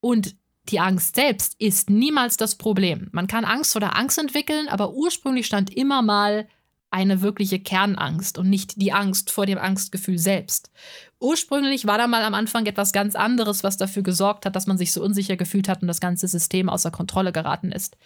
[0.00, 0.36] Und
[0.70, 3.08] die Angst selbst ist niemals das Problem.
[3.12, 6.48] Man kann Angst oder Angst entwickeln, aber ursprünglich stand immer mal
[6.94, 10.70] eine wirkliche Kernangst und nicht die Angst vor dem Angstgefühl selbst.
[11.18, 14.78] Ursprünglich war da mal am Anfang etwas ganz anderes, was dafür gesorgt hat, dass man
[14.78, 17.96] sich so unsicher gefühlt hat und das ganze System außer Kontrolle geraten ist.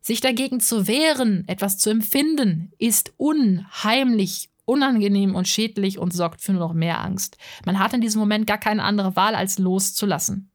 [0.00, 6.52] Sich dagegen zu wehren, etwas zu empfinden, ist unheimlich unangenehm und schädlich und sorgt für
[6.52, 7.36] nur noch mehr Angst.
[7.66, 10.51] Man hat in diesem Moment gar keine andere Wahl, als loszulassen.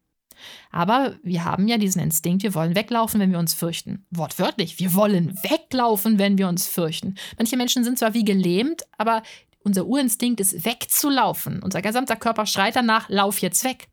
[0.71, 4.05] Aber wir haben ja diesen Instinkt, wir wollen weglaufen, wenn wir uns fürchten.
[4.11, 7.15] Wortwörtlich, wir wollen weglaufen, wenn wir uns fürchten.
[7.37, 9.23] Manche Menschen sind zwar wie gelähmt, aber
[9.63, 11.61] unser Urinstinkt ist wegzulaufen.
[11.61, 13.87] Unser gesamter Körper schreit danach, lauf jetzt weg.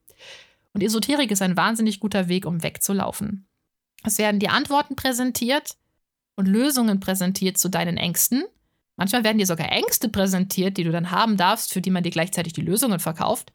[0.73, 3.47] Und Esoterik ist ein wahnsinnig guter Weg, um wegzulaufen.
[4.05, 5.77] Es werden dir Antworten präsentiert
[6.37, 8.45] und Lösungen präsentiert zu deinen Ängsten.
[8.97, 12.11] Manchmal werden dir sogar Ängste präsentiert, die du dann haben darfst, für die man dir
[12.11, 13.53] gleichzeitig die Lösungen verkauft.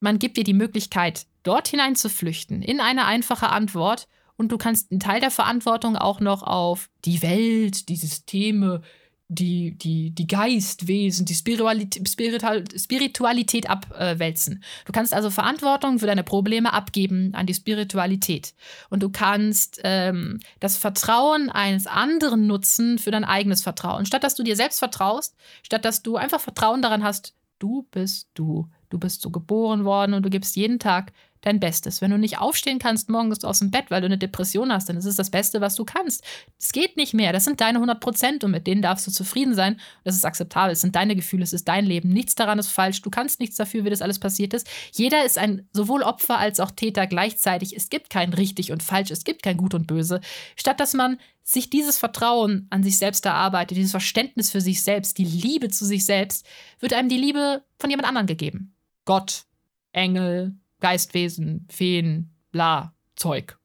[0.00, 4.08] Man gibt dir die Möglichkeit, dort hinein zu flüchten, in eine einfache Antwort.
[4.36, 8.82] Und du kannst einen Teil der Verantwortung auch noch auf die Welt, die Systeme,
[9.26, 14.62] die, die, die Geistwesen, die Spiritualität, abwälzen.
[14.86, 18.54] Du kannst also Verantwortung für deine Probleme abgeben an die Spiritualität.
[18.90, 24.06] Und du kannst ähm, das Vertrauen eines anderen nutzen für dein eigenes Vertrauen.
[24.06, 28.28] Statt dass du dir selbst vertraust, statt dass du einfach Vertrauen daran hast, Du bist
[28.34, 28.68] du.
[28.90, 32.00] Du bist so geboren worden und du gibst jeden Tag dein Bestes.
[32.00, 34.96] Wenn du nicht aufstehen kannst morgens aus dem Bett, weil du eine Depression hast, dann
[34.96, 36.24] ist es das Beste, was du kannst.
[36.58, 37.32] Es geht nicht mehr.
[37.32, 39.78] Das sind deine 100 Prozent und mit denen darfst du zufrieden sein.
[40.04, 40.72] Das ist akzeptabel.
[40.72, 42.08] Es sind deine Gefühle, es ist dein Leben.
[42.08, 43.02] Nichts daran ist falsch.
[43.02, 44.68] Du kannst nichts dafür, wie das alles passiert ist.
[44.92, 47.76] Jeder ist ein sowohl Opfer als auch Täter gleichzeitig.
[47.76, 49.10] Es gibt kein richtig und falsch.
[49.10, 50.20] Es gibt kein gut und böse.
[50.56, 55.16] Statt dass man sich dieses Vertrauen an sich selbst erarbeitet, dieses Verständnis für sich selbst,
[55.16, 56.44] die Liebe zu sich selbst,
[56.78, 58.74] wird einem die Liebe von jemand anderem gegeben.
[59.08, 59.46] Gott,
[59.92, 63.58] Engel, Geistwesen, Feen, bla, Zeug.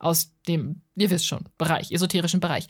[0.00, 2.66] Aus dem, ihr wisst schon, Bereich, esoterischen Bereich.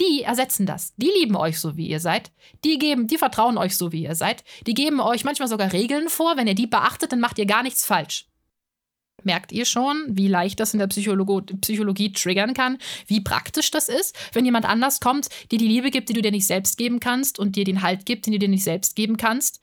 [0.00, 0.92] Die ersetzen das.
[0.96, 2.32] Die lieben euch so, wie ihr seid.
[2.64, 4.42] Die geben, die vertrauen euch so, wie ihr seid.
[4.66, 6.36] Die geben euch manchmal sogar Regeln vor.
[6.36, 8.26] Wenn ihr die beachtet, dann macht ihr gar nichts falsch.
[9.22, 12.78] Merkt ihr schon, wie leicht das in der Psychologo Psychologie triggern kann?
[13.06, 16.32] Wie praktisch das ist, wenn jemand anders kommt, dir die Liebe gibt, die du dir
[16.32, 19.16] nicht selbst geben kannst und dir den Halt gibt, den du dir nicht selbst geben
[19.16, 19.62] kannst?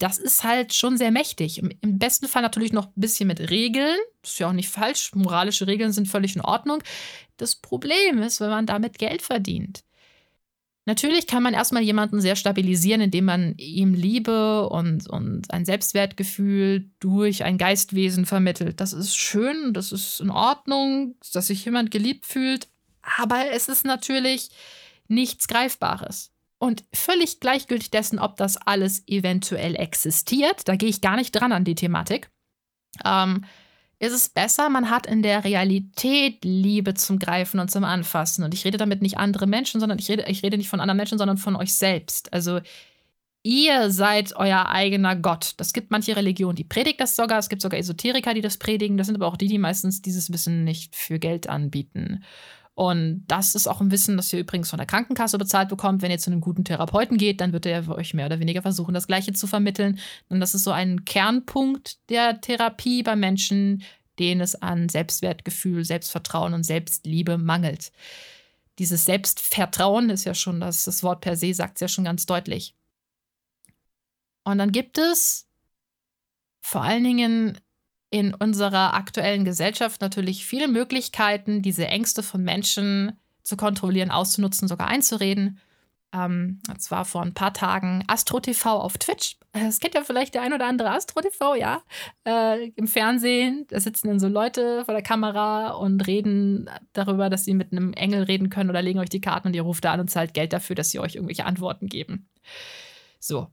[0.00, 1.58] Das ist halt schon sehr mächtig.
[1.58, 3.98] Im besten Fall natürlich noch ein bisschen mit Regeln.
[4.22, 5.14] Das ist ja auch nicht falsch.
[5.14, 6.82] Moralische Regeln sind völlig in Ordnung.
[7.36, 9.84] Das Problem ist, wenn man damit Geld verdient.
[10.86, 16.90] Natürlich kann man erstmal jemanden sehr stabilisieren, indem man ihm Liebe und, und ein Selbstwertgefühl
[16.98, 18.80] durch ein Geistwesen vermittelt.
[18.80, 22.68] Das ist schön, das ist in Ordnung, dass sich jemand geliebt fühlt.
[23.18, 24.48] Aber es ist natürlich
[25.08, 26.29] nichts Greifbares
[26.60, 31.52] und völlig gleichgültig dessen, ob das alles eventuell existiert, da gehe ich gar nicht dran
[31.52, 32.30] an die Thematik,
[33.02, 33.44] ähm,
[33.98, 38.44] ist es besser, man hat in der Realität Liebe zum Greifen und zum Anfassen.
[38.44, 40.96] Und ich rede damit nicht andere Menschen, sondern ich rede, ich rede nicht von anderen
[40.96, 42.32] Menschen, sondern von euch selbst.
[42.32, 42.60] Also
[43.42, 45.52] ihr seid euer eigener Gott.
[45.58, 47.38] Das gibt manche Religionen, die predigen das sogar.
[47.38, 48.96] Es gibt sogar Esoteriker, die das predigen.
[48.96, 52.24] Das sind aber auch die, die meistens dieses Wissen nicht für Geld anbieten.
[52.74, 56.02] Und das ist auch ein Wissen, das ihr übrigens von der Krankenkasse bezahlt bekommt.
[56.02, 58.94] Wenn ihr zu einem guten Therapeuten geht, dann wird er euch mehr oder weniger versuchen,
[58.94, 59.98] das Gleiche zu vermitteln.
[60.28, 63.82] Und das ist so ein Kernpunkt der Therapie bei Menschen,
[64.18, 67.92] denen es an Selbstwertgefühl, Selbstvertrauen und Selbstliebe mangelt.
[68.78, 72.24] Dieses Selbstvertrauen ist ja schon, das, das Wort per se sagt es ja schon ganz
[72.24, 72.74] deutlich.
[74.44, 75.48] Und dann gibt es
[76.62, 77.58] vor allen Dingen
[78.10, 84.88] in unserer aktuellen Gesellschaft natürlich viele Möglichkeiten, diese Ängste von Menschen zu kontrollieren, auszunutzen, sogar
[84.88, 85.60] einzureden.
[86.12, 89.36] Ähm, das war vor ein paar Tagen Astro TV auf Twitch.
[89.52, 91.82] Das kennt ja vielleicht der ein oder andere Astro TV, ja.
[92.24, 97.44] Äh, Im Fernsehen, da sitzen dann so Leute vor der Kamera und reden darüber, dass
[97.44, 99.92] sie mit einem Engel reden können oder legen euch die Karten und ihr ruft da
[99.92, 102.28] an und zahlt Geld dafür, dass sie euch irgendwelche Antworten geben.
[103.18, 103.48] So,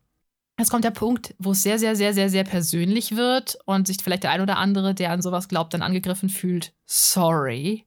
[0.60, 3.98] Jetzt kommt der Punkt, wo es sehr, sehr, sehr, sehr, sehr persönlich wird und sich
[4.02, 6.74] vielleicht der ein oder andere, der an sowas glaubt, dann angegriffen fühlt.
[6.86, 7.86] Sorry.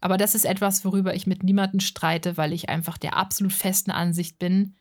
[0.00, 3.92] Aber das ist etwas, worüber ich mit niemandem streite, weil ich einfach der absolut festen
[3.92, 4.74] Ansicht bin,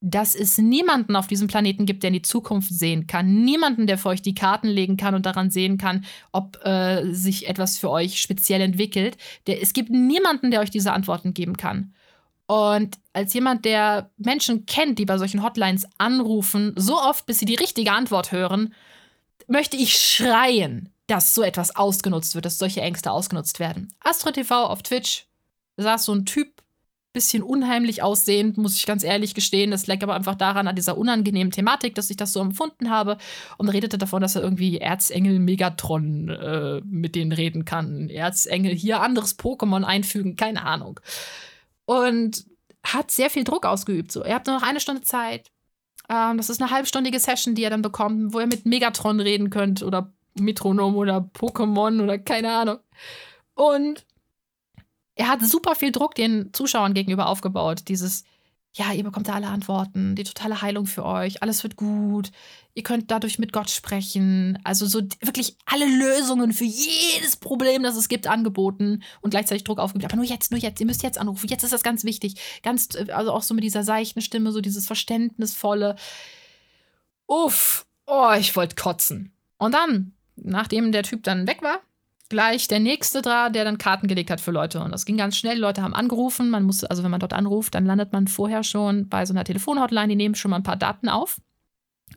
[0.00, 3.44] dass es niemanden auf diesem Planeten gibt, der in die Zukunft sehen kann.
[3.44, 7.48] Niemanden, der für euch die Karten legen kann und daran sehen kann, ob äh, sich
[7.48, 9.18] etwas für euch speziell entwickelt.
[9.46, 11.92] Der, es gibt niemanden, der euch diese Antworten geben kann.
[12.50, 17.44] Und als jemand, der Menschen kennt, die bei solchen Hotlines anrufen, so oft, bis sie
[17.44, 18.74] die richtige Antwort hören,
[19.46, 23.94] möchte ich schreien, dass so etwas ausgenutzt wird, dass solche Ängste ausgenutzt werden.
[24.00, 25.28] Astro TV auf Twitch
[25.76, 26.48] saß so ein Typ,
[27.12, 29.70] bisschen unheimlich aussehend, muss ich ganz ehrlich gestehen.
[29.70, 33.18] Das lag aber einfach daran, an dieser unangenehmen Thematik, dass ich das so empfunden habe
[33.58, 38.08] und redete davon, dass er irgendwie Erzengel Megatron äh, mit denen reden kann.
[38.08, 40.98] Erzengel hier anderes Pokémon einfügen, keine Ahnung
[41.90, 42.46] und
[42.84, 44.12] hat sehr viel Druck ausgeübt.
[44.12, 45.50] So, ihr habt nur noch eine Stunde Zeit.
[46.08, 49.50] Ähm, das ist eine halbstündige Session, die ihr dann bekommt, wo ihr mit Megatron reden
[49.50, 52.78] könnt oder Metronom oder Pokémon oder keine Ahnung.
[53.54, 54.06] Und
[55.16, 57.82] er hat super viel Druck den Zuschauern gegenüber aufgebaut.
[57.88, 58.22] Dieses,
[58.72, 62.30] ja, ihr bekommt da alle Antworten, die totale Heilung für euch, alles wird gut,
[62.74, 64.58] ihr könnt dadurch mit Gott sprechen.
[64.62, 69.80] Also so wirklich alle Lösungen für jedes Problem, das es gibt, angeboten und gleichzeitig Druck
[69.80, 70.12] aufgebaut.
[70.12, 72.36] Aber nur jetzt, nur jetzt, ihr müsst jetzt anrufen, jetzt ist das ganz wichtig.
[72.62, 75.96] Ganz, also auch so mit dieser seichten Stimme, so dieses verständnisvolle.
[77.26, 79.32] Uff, oh, ich wollte kotzen.
[79.58, 81.80] Und dann, nachdem der Typ dann weg war,
[82.30, 84.80] gleich der nächste da, der dann Karten gelegt hat für Leute.
[84.80, 85.56] Und das ging ganz schnell.
[85.56, 86.48] Die Leute haben angerufen.
[86.48, 89.44] Man muss, also wenn man dort anruft, dann landet man vorher schon bei so einer
[89.44, 90.08] Telefonhotline.
[90.08, 91.38] Die nehmen schon mal ein paar Daten auf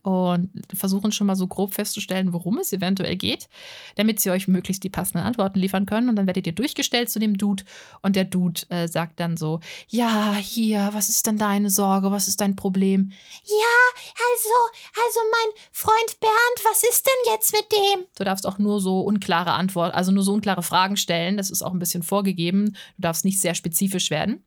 [0.04, 3.48] und versuchen schon mal so grob festzustellen, worum es eventuell geht,
[3.96, 6.10] damit sie euch möglichst die passenden Antworten liefern können.
[6.10, 7.64] Und dann werdet ihr durchgestellt zu dem Dude
[8.02, 12.28] und der Dude äh, sagt dann so, ja, hier, was ist denn deine Sorge, was
[12.28, 13.14] ist dein Problem?
[13.46, 14.02] Ja,
[14.34, 18.06] also, also mein Freund Bernd, was ist denn jetzt mit dem?
[18.18, 21.38] Du darfst auch nur so unklare Antworten, also nur so unklare Fragen stellen.
[21.38, 22.76] Das ist auch ein bisschen vorgegeben.
[22.98, 24.44] Du darfst nicht sehr spezifisch werden.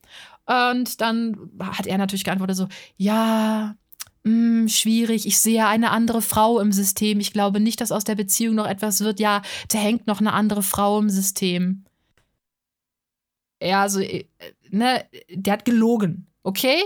[0.47, 3.75] Und dann hat er natürlich geantwortet so, ja,
[4.27, 7.21] hm, schwierig, ich sehe eine andere Frau im System.
[7.21, 9.21] Ich glaube nicht, dass aus der Beziehung noch etwas wird.
[9.21, 11.85] Ja, da hängt noch eine andere Frau im System.
[13.63, 14.25] Ja, also, äh,
[14.71, 16.77] ne, der hat gelogen, okay?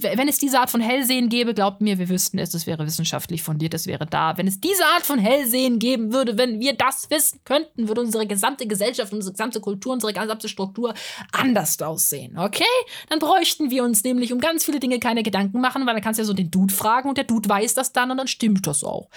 [0.00, 3.42] Wenn es diese Art von Hellsehen gäbe, glaubt mir, wir wüssten es, es wäre wissenschaftlich
[3.42, 4.36] fundiert, es wäre da.
[4.36, 8.26] Wenn es diese Art von Hellsehen geben würde, wenn wir das wissen könnten, würde unsere
[8.26, 10.94] gesamte Gesellschaft, unsere gesamte Kultur, unsere gesamte Struktur
[11.32, 12.64] anders aussehen, okay?
[13.08, 16.18] Dann bräuchten wir uns nämlich um ganz viele Dinge keine Gedanken machen, weil dann kannst
[16.18, 18.66] du ja so den Dude fragen und der Dude weiß das dann und dann stimmt
[18.66, 19.08] das auch.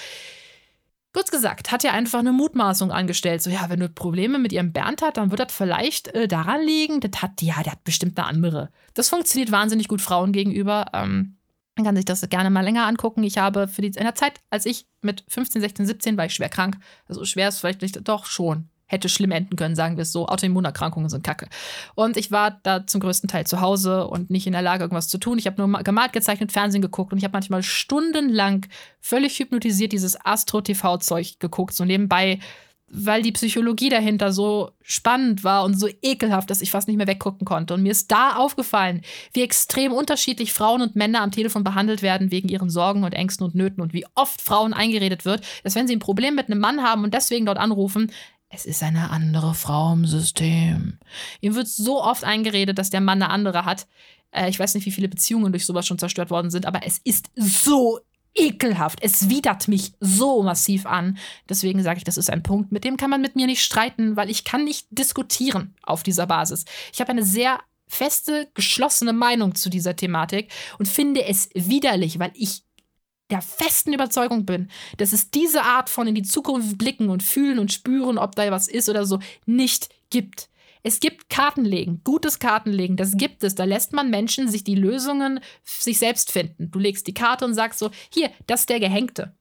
[1.13, 3.41] Kurz gesagt, hat er einfach eine Mutmaßung angestellt.
[3.43, 6.63] So, ja, wenn du Probleme mit ihrem Bernd hat, dann wird das vielleicht äh, daran
[6.63, 6.99] liegen.
[7.02, 8.71] Das hat, ja, der hat bestimmt eine andere.
[8.95, 10.88] Das funktioniert wahnsinnig gut Frauen gegenüber.
[10.93, 11.38] Ähm,
[11.76, 13.23] man kann sich das gerne mal länger angucken.
[13.23, 16.34] Ich habe für die, in der Zeit, als ich mit 15, 16, 17 war ich
[16.34, 16.78] schwer krank.
[17.08, 20.28] Also schwer ist vielleicht nicht, doch schon hätte schlimm enden können, sagen wir es so.
[20.28, 21.48] Autoimmunerkrankungen sind kacke.
[21.96, 25.08] Und ich war da zum größten Teil zu Hause und nicht in der Lage, irgendwas
[25.08, 25.38] zu tun.
[25.38, 28.65] Ich habe nur gemalt, gezeichnet, Fernsehen geguckt und ich habe manchmal stundenlang
[29.00, 32.39] völlig hypnotisiert dieses Astro-TV-Zeug geguckt, so nebenbei,
[32.96, 37.08] weil die Psychologie dahinter so spannend war und so ekelhaft, dass ich fast nicht mehr
[37.08, 37.74] weggucken konnte.
[37.74, 39.02] Und mir ist da aufgefallen,
[39.34, 43.46] wie extrem unterschiedlich Frauen und Männer am Telefon behandelt werden wegen ihren Sorgen und Ängsten
[43.46, 46.60] und Nöten und wie oft Frauen eingeredet wird, dass wenn sie ein Problem mit einem
[46.60, 48.12] Mann haben und deswegen dort anrufen,
[48.54, 51.00] es ist eine andere Frau im System.
[51.42, 53.88] Ihm wird so oft eingeredet, dass der Mann eine andere hat.
[54.32, 57.00] Äh, ich weiß nicht, wie viele Beziehungen durch sowas schon zerstört worden sind, aber es
[57.04, 58.00] ist so
[58.36, 59.00] ekelhaft.
[59.02, 61.18] Es widert mich so massiv an.
[61.50, 64.16] Deswegen sage ich, das ist ein Punkt, mit dem kann man mit mir nicht streiten,
[64.16, 66.66] weil ich kann nicht diskutieren auf dieser Basis.
[66.94, 72.32] Ich habe eine sehr feste, geschlossene Meinung zu dieser Thematik und finde es widerlich, weil
[72.36, 72.63] ich
[73.29, 77.59] der festen Überzeugung bin, dass es diese Art von in die Zukunft blicken und fühlen
[77.59, 80.49] und spüren, ob da was ist oder so, nicht gibt.
[80.83, 83.55] Es gibt Kartenlegen, gutes Kartenlegen, das gibt es.
[83.55, 86.71] Da lässt man Menschen sich die Lösungen sich selbst finden.
[86.71, 89.33] Du legst die Karte und sagst so, hier, das ist der Gehängte.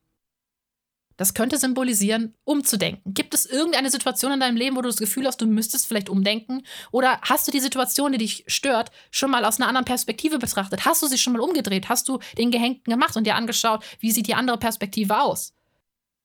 [1.22, 3.14] Das könnte symbolisieren, umzudenken.
[3.14, 6.08] Gibt es irgendeine Situation in deinem Leben, wo du das Gefühl hast, du müsstest vielleicht
[6.08, 6.64] umdenken?
[6.90, 10.84] Oder hast du die Situation, die dich stört, schon mal aus einer anderen Perspektive betrachtet?
[10.84, 11.88] Hast du sie schon mal umgedreht?
[11.88, 15.54] Hast du den Gehängten gemacht und dir angeschaut, wie sieht die andere Perspektive aus?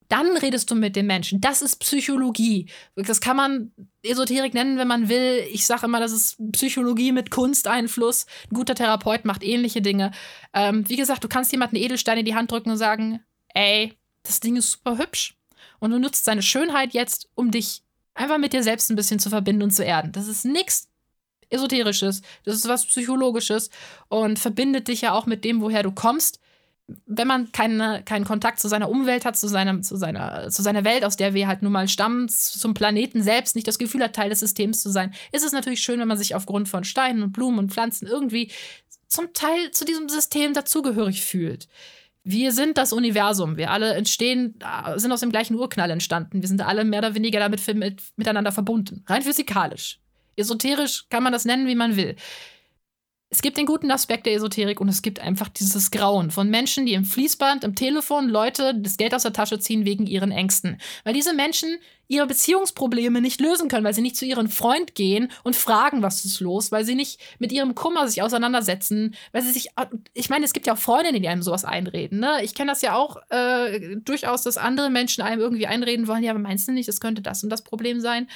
[0.07, 1.41] Dann redest du mit den Menschen.
[1.41, 2.67] Das ist Psychologie.
[2.95, 5.45] Das kann man Esoterik nennen, wenn man will.
[5.51, 8.25] Ich sage immer, das ist Psychologie mit Kunsteinfluss.
[8.49, 10.09] Ein guter Therapeut macht ähnliche Dinge.
[10.55, 13.93] Ähm, wie gesagt, du kannst jemanden Edelstein in die Hand drücken und sagen, ey,
[14.27, 15.35] das Ding ist super hübsch.
[15.79, 19.29] Und du nutzt seine Schönheit jetzt, um dich einfach mit dir selbst ein bisschen zu
[19.29, 20.11] verbinden und zu erden.
[20.11, 20.89] Das ist nichts
[21.49, 23.69] Esoterisches, das ist was Psychologisches
[24.09, 26.41] und verbindet dich ja auch mit dem, woher du kommst.
[27.05, 30.83] Wenn man keine, keinen Kontakt zu seiner Umwelt hat, zu, seinem, zu, seiner, zu seiner
[30.83, 34.13] Welt, aus der wir halt nun mal stammen, zum Planeten selbst, nicht das Gefühl hat,
[34.13, 37.23] Teil des Systems zu sein, ist es natürlich schön, wenn man sich aufgrund von Steinen
[37.23, 38.51] und Blumen und Pflanzen irgendwie
[39.07, 41.67] zum Teil zu diesem System dazugehörig fühlt
[42.29, 43.55] wir sind das Universum.
[43.55, 46.41] Wir alle entstehen, äh, sind aus dem gleichen Urknall entstanden.
[46.41, 49.03] Wir sind alle mehr oder weniger damit mit, miteinander verbunden.
[49.07, 49.99] Rein physikalisch.
[50.35, 52.15] Esoterisch kann man das nennen, wie man will
[53.29, 56.85] es gibt den guten Aspekt der Esoterik und es gibt einfach dieses Grauen von Menschen,
[56.85, 60.79] die im Fließband, im Telefon Leute das Geld aus der Tasche ziehen wegen ihren Ängsten.
[61.03, 65.29] Weil diese Menschen ihre Beziehungsprobleme nicht lösen können, weil sie nicht zu ihrem Freund gehen
[65.43, 69.51] und fragen, was ist los, weil sie nicht mit ihrem Kummer sich auseinandersetzen, weil sie
[69.51, 69.71] sich,
[70.13, 72.39] ich meine, es gibt ja auch Freundinnen, die einem sowas einreden, ne?
[72.43, 76.31] Ich kenne das ja auch äh, durchaus, dass andere Menschen einem irgendwie einreden wollen, ja,
[76.31, 78.29] aber meinst du nicht, es könnte das und das Problem sein?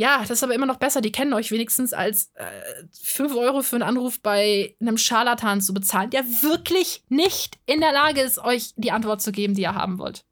[0.00, 1.02] Ja, das ist aber immer noch besser.
[1.02, 2.44] Die kennen euch wenigstens als äh,
[3.02, 7.92] 5 Euro für einen Anruf bei einem Scharlatan zu bezahlen, der wirklich nicht in der
[7.92, 10.24] Lage ist, euch die Antwort zu geben, die ihr haben wollt.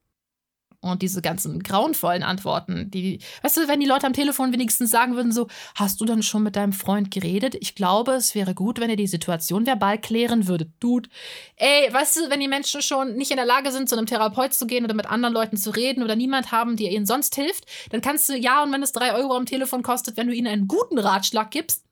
[0.81, 5.17] Und diese ganzen grauenvollen Antworten, die, weißt du, wenn die Leute am Telefon wenigstens sagen
[5.17, 7.57] würden, so, hast du dann schon mit deinem Freund geredet?
[7.59, 10.71] Ich glaube, es wäre gut, wenn ihr die Situation verbal klären würdet.
[10.79, 11.09] Dude,
[11.57, 14.55] ey, weißt du, wenn die Menschen schon nicht in der Lage sind, zu einem Therapeut
[14.55, 17.65] zu gehen oder mit anderen Leuten zu reden oder niemand haben, der ihnen sonst hilft,
[17.91, 20.47] dann kannst du, ja, und wenn es drei Euro am Telefon kostet, wenn du ihnen
[20.47, 21.85] einen guten Ratschlag gibst,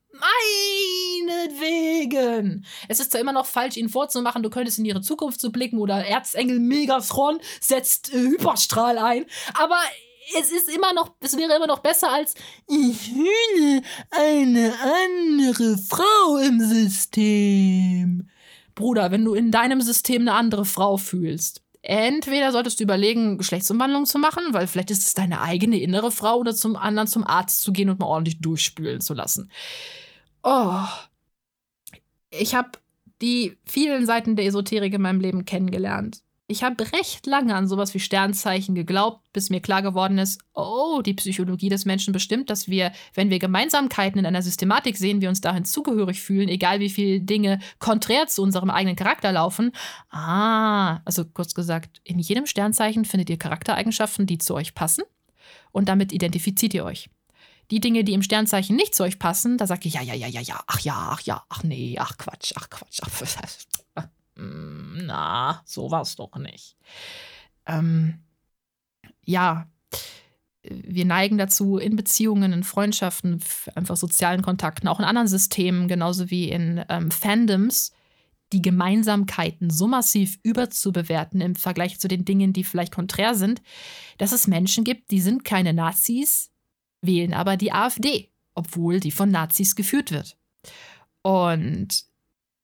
[1.27, 2.65] Meinetwegen.
[2.89, 5.79] Es ist zwar immer noch falsch, ihnen vorzumachen, du könntest in ihre Zukunft zu blicken
[5.79, 9.79] oder Erzengel Megatron setzt äh, Hyperstrahl ein, aber
[10.39, 12.35] es ist immer noch, es wäre immer noch besser als
[12.69, 18.29] ich fühle eine andere Frau im System.
[18.75, 24.05] Bruder, wenn du in deinem System eine andere Frau fühlst, entweder solltest du überlegen, Geschlechtsumwandlung
[24.05, 27.63] zu machen, weil vielleicht ist es deine eigene innere Frau oder zum anderen zum Arzt
[27.63, 29.51] zu gehen und mal ordentlich durchspülen zu lassen.
[30.43, 30.85] Oh.
[32.31, 32.71] Ich habe
[33.23, 36.21] die vielen Seiten der Esoterik in meinem Leben kennengelernt.
[36.49, 41.03] Ich habe recht lange an sowas wie Sternzeichen geglaubt, bis mir klar geworden ist, oh
[41.05, 45.29] die Psychologie des Menschen bestimmt, dass wir, wenn wir Gemeinsamkeiten in einer Systematik sehen, wir
[45.29, 49.73] uns dahin zugehörig fühlen, egal wie viele Dinge konträr zu unserem eigenen Charakter laufen.
[50.09, 55.03] Ah, also kurz gesagt, in jedem Sternzeichen findet ihr Charaktereigenschaften, die zu euch passen
[55.73, 57.11] und damit identifiziert ihr euch.
[57.71, 60.29] Die Dinge, die im Sternzeichen nicht zu euch passen, da sagt ihr ja, ja, ja,
[60.29, 64.07] ja, ja, ach ja, ach ja, ach nee, ach Quatsch, ach Quatsch, ach,
[64.37, 66.77] na, so war es doch nicht.
[67.67, 68.21] Ähm,
[69.25, 69.69] ja,
[70.69, 73.41] wir neigen dazu, in Beziehungen, in Freundschaften,
[73.75, 77.93] einfach sozialen Kontakten, auch in anderen Systemen, genauso wie in ähm, Fandoms,
[78.53, 83.61] die Gemeinsamkeiten so massiv überzubewerten im Vergleich zu den Dingen, die vielleicht konträr sind,
[84.19, 86.51] dass es Menschen gibt, die sind keine Nazis,
[87.03, 90.37] wählen aber die AfD, obwohl die von Nazis geführt wird.
[91.23, 92.05] Und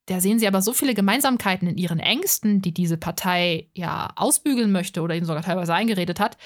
[0.07, 4.71] da sehen sie aber so viele Gemeinsamkeiten in ihren Ängsten, die diese Partei ja ausbügeln
[4.71, 6.37] möchte oder ihnen sogar teilweise eingeredet hat,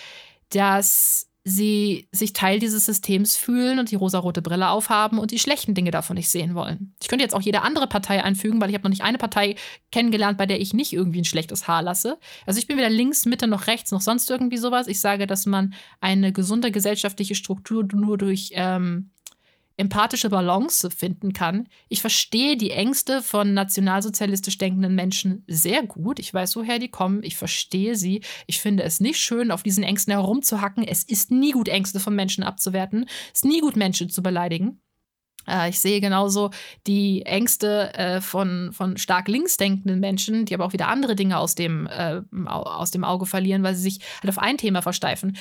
[0.49, 5.75] dass sie sich Teil dieses Systems fühlen und die rosarote Brille aufhaben und die schlechten
[5.75, 6.93] Dinge davon nicht sehen wollen.
[7.01, 9.55] Ich könnte jetzt auch jede andere Partei einfügen, weil ich habe noch nicht eine Partei
[9.89, 12.17] kennengelernt, bei der ich nicht irgendwie ein schlechtes Haar lasse.
[12.45, 14.87] Also ich bin weder links, Mitte noch rechts noch sonst irgendwie sowas.
[14.87, 19.11] Ich sage, dass man eine gesunde gesellschaftliche Struktur nur durch ähm,
[19.77, 21.67] empathische Balance finden kann.
[21.87, 26.19] Ich verstehe die Ängste von nationalsozialistisch denkenden Menschen sehr gut.
[26.19, 27.21] Ich weiß, woher die kommen.
[27.23, 28.21] Ich verstehe sie.
[28.47, 30.83] Ich finde es nicht schön, auf diesen Ängsten herumzuhacken.
[30.83, 33.05] Es ist nie gut, Ängste von Menschen abzuwerten.
[33.33, 34.81] Es ist nie gut, Menschen zu beleidigen.
[35.47, 36.49] Äh, ich sehe genauso
[36.87, 41.37] die Ängste äh, von, von stark links denkenden Menschen, die aber auch wieder andere Dinge
[41.37, 45.37] aus dem, äh, aus dem Auge verlieren, weil sie sich halt auf ein Thema versteifen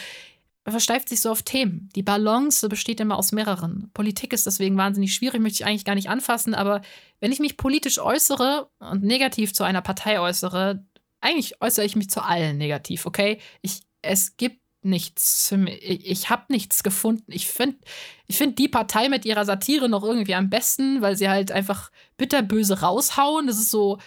[0.72, 1.88] versteift sich so auf Themen.
[1.94, 3.90] Die Balance besteht immer aus mehreren.
[3.94, 6.82] Politik ist deswegen wahnsinnig schwierig, möchte ich eigentlich gar nicht anfassen, aber
[7.20, 10.84] wenn ich mich politisch äußere und negativ zu einer Partei äußere,
[11.20, 13.38] eigentlich äußere ich mich zu allen negativ, okay?
[13.62, 15.52] Ich, es gibt nichts.
[15.52, 17.30] Ich, ich habe nichts gefunden.
[17.30, 17.78] Ich finde
[18.26, 21.90] ich find die Partei mit ihrer Satire noch irgendwie am besten, weil sie halt einfach
[22.16, 23.46] bitterböse raushauen.
[23.46, 23.98] Das ist so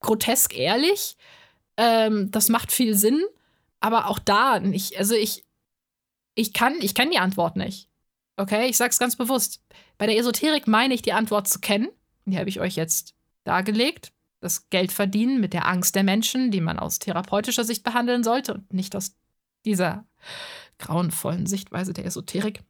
[0.00, 1.16] grotesk ehrlich.
[1.76, 3.22] Ähm, das macht viel Sinn.
[3.80, 4.98] Aber auch da nicht.
[4.98, 5.44] Also ich,
[6.34, 7.88] ich kann, ich kenne die Antwort nicht.
[8.36, 9.60] Okay, ich sag's ganz bewusst.
[9.98, 11.88] Bei der Esoterik meine ich die Antwort zu kennen.
[12.24, 13.14] Die habe ich euch jetzt
[13.44, 14.12] dargelegt.
[14.40, 18.54] Das Geld verdienen mit der Angst der Menschen, die man aus therapeutischer Sicht behandeln sollte
[18.54, 19.16] und nicht aus
[19.64, 20.06] dieser
[20.78, 22.62] grauenvollen Sichtweise der Esoterik.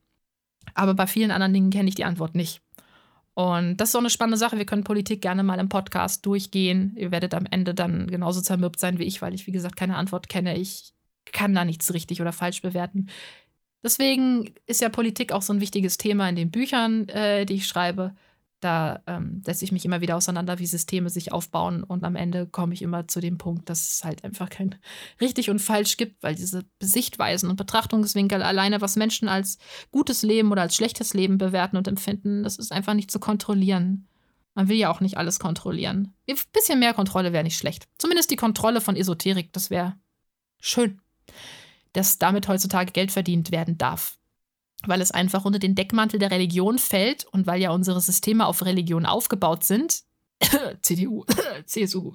[0.74, 2.62] Aber bei vielen anderen Dingen kenne ich die Antwort nicht.
[3.34, 4.56] Und das ist so eine spannende Sache.
[4.56, 6.94] Wir können Politik gerne mal im Podcast durchgehen.
[6.96, 9.96] Ihr werdet am Ende dann genauso zermürbt sein wie ich, weil ich, wie gesagt, keine
[9.96, 10.56] Antwort kenne.
[10.56, 10.94] Ich
[11.32, 13.08] kann da nichts richtig oder falsch bewerten.
[13.82, 17.66] Deswegen ist ja Politik auch so ein wichtiges Thema in den Büchern, äh, die ich
[17.66, 18.14] schreibe.
[18.60, 21.84] Da ähm, setze ich mich immer wieder auseinander, wie Systeme sich aufbauen.
[21.84, 24.74] Und am Ende komme ich immer zu dem Punkt, dass es halt einfach kein
[25.20, 29.58] richtig und falsch gibt, weil diese Sichtweisen und Betrachtungswinkel alleine, was Menschen als
[29.92, 34.08] gutes Leben oder als schlechtes Leben bewerten und empfinden, das ist einfach nicht zu kontrollieren.
[34.54, 36.14] Man will ja auch nicht alles kontrollieren.
[36.28, 37.86] Ein bisschen mehr Kontrolle wäre nicht schlecht.
[37.96, 39.94] Zumindest die Kontrolle von Esoterik, das wäre
[40.58, 41.00] schön
[41.92, 44.18] dass damit heutzutage Geld verdient werden darf.
[44.86, 48.64] Weil es einfach unter den Deckmantel der Religion fällt und weil ja unsere Systeme auf
[48.64, 50.02] Religion aufgebaut sind.
[50.82, 51.24] CDU,
[51.66, 52.14] CSU.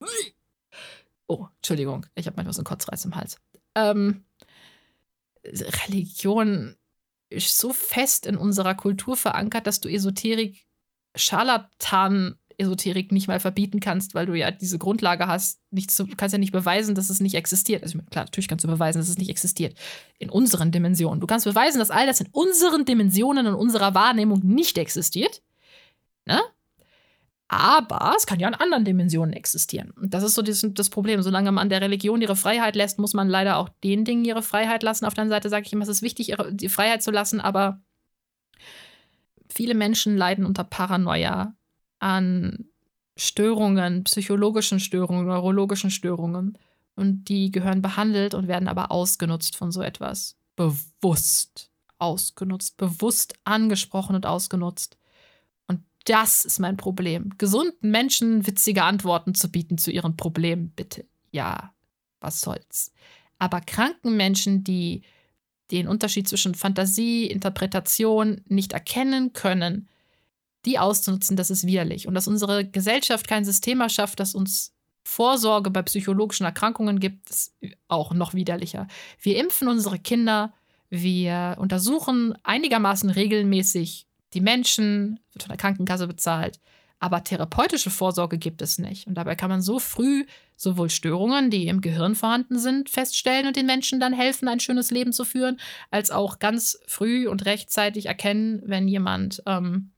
[1.26, 3.38] oh, Entschuldigung, ich habe manchmal so einen Kotzreiz im Hals.
[3.74, 4.24] Ähm,
[5.44, 6.76] Religion
[7.28, 10.66] ist so fest in unserer Kultur verankert, dass du Esoterik
[11.14, 15.60] Scharlatan Esoterik nicht mal verbieten kannst, weil du ja diese Grundlage hast.
[15.70, 17.82] Du kannst ja nicht beweisen, dass es nicht existiert.
[17.82, 19.76] Also klar, natürlich kannst du beweisen, dass es nicht existiert.
[20.18, 21.20] In unseren Dimensionen.
[21.20, 25.42] Du kannst beweisen, dass all das in unseren Dimensionen und unserer Wahrnehmung nicht existiert.
[26.24, 26.40] Ne?
[27.48, 29.92] Aber es kann ja in anderen Dimensionen existieren.
[29.92, 31.22] Und das ist so das, das, Problem.
[31.22, 34.82] Solange man der Religion ihre Freiheit lässt, muss man leider auch den Dingen ihre Freiheit
[34.82, 35.04] lassen.
[35.04, 37.80] Auf der Seite sage ich immer, es ist wichtig, ihre, die Freiheit zu lassen, aber
[39.48, 41.55] viele Menschen leiden unter Paranoia
[41.98, 42.66] an
[43.16, 46.58] Störungen, psychologischen Störungen, neurologischen Störungen.
[46.94, 50.36] Und die gehören behandelt und werden aber ausgenutzt von so etwas.
[50.56, 54.98] Bewusst ausgenutzt, bewusst angesprochen und ausgenutzt.
[55.66, 57.30] Und das ist mein Problem.
[57.38, 61.06] Gesunden Menschen witzige Antworten zu bieten zu ihren Problemen, bitte.
[61.30, 61.72] Ja,
[62.20, 62.92] was soll's.
[63.38, 65.02] Aber kranken Menschen, die
[65.70, 69.88] den Unterschied zwischen Fantasie, Interpretation nicht erkennen können,
[70.66, 72.06] die auszunutzen, das ist widerlich.
[72.06, 77.54] Und dass unsere Gesellschaft kein System erschafft, das uns Vorsorge bei psychologischen Erkrankungen gibt, ist
[77.86, 78.88] auch noch widerlicher.
[79.20, 80.52] Wir impfen unsere Kinder,
[80.90, 86.58] wir untersuchen einigermaßen regelmäßig die Menschen, wird von der Krankenkasse bezahlt,
[86.98, 89.06] Aber therapeutische Vorsorge gibt es nicht.
[89.06, 90.24] Und dabei kann man so früh
[90.56, 94.90] sowohl Störungen, die im Gehirn vorhanden sind, feststellen und den Menschen dann helfen, ein schönes
[94.90, 95.60] Leben zu führen,
[95.90, 99.92] als auch ganz früh und rechtzeitig erkennen, wenn jemand ähm,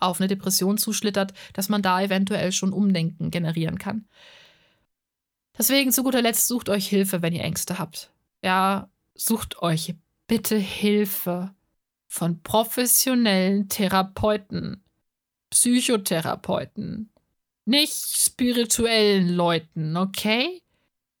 [0.00, 4.06] auf eine Depression zuschlittert, dass man da eventuell schon Umdenken generieren kann.
[5.56, 8.12] Deswegen zu guter Letzt sucht euch Hilfe, wenn ihr Ängste habt.
[8.42, 9.94] Ja, sucht euch
[10.28, 11.52] bitte Hilfe
[12.06, 14.84] von professionellen Therapeuten,
[15.50, 17.10] Psychotherapeuten,
[17.64, 20.62] nicht spirituellen Leuten, okay?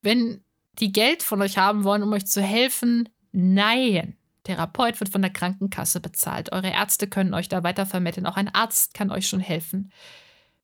[0.02, 0.42] Wenn
[0.78, 4.17] die Geld von euch haben wollen, um euch zu helfen, nein.
[4.48, 6.52] Therapeut wird von der Krankenkasse bezahlt.
[6.52, 8.26] Eure Ärzte können euch da weiter vermitteln.
[8.26, 9.92] Auch ein Arzt kann euch schon helfen.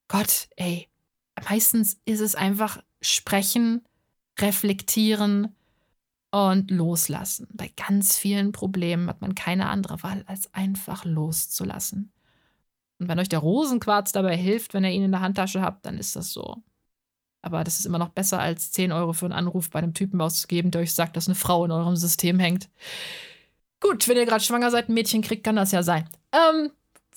[0.08, 0.88] Gott, ey.
[1.50, 3.84] Meistens ist es einfach sprechen,
[4.40, 5.54] reflektieren
[6.30, 7.46] und loslassen.
[7.52, 12.10] Bei ganz vielen Problemen hat man keine andere Wahl, als einfach loszulassen.
[12.98, 15.98] Und wenn euch der Rosenquarz dabei hilft, wenn ihr ihn in der Handtasche habt, dann
[15.98, 16.62] ist das so.
[17.42, 20.22] Aber das ist immer noch besser, als 10 Euro für einen Anruf bei einem Typen
[20.22, 22.70] auszugeben, der euch sagt, dass eine Frau in eurem System hängt.
[23.80, 26.08] Gut, wenn ihr gerade schwanger seid, ein Mädchen kriegt, kann das ja sein.
[26.32, 26.70] Ähm,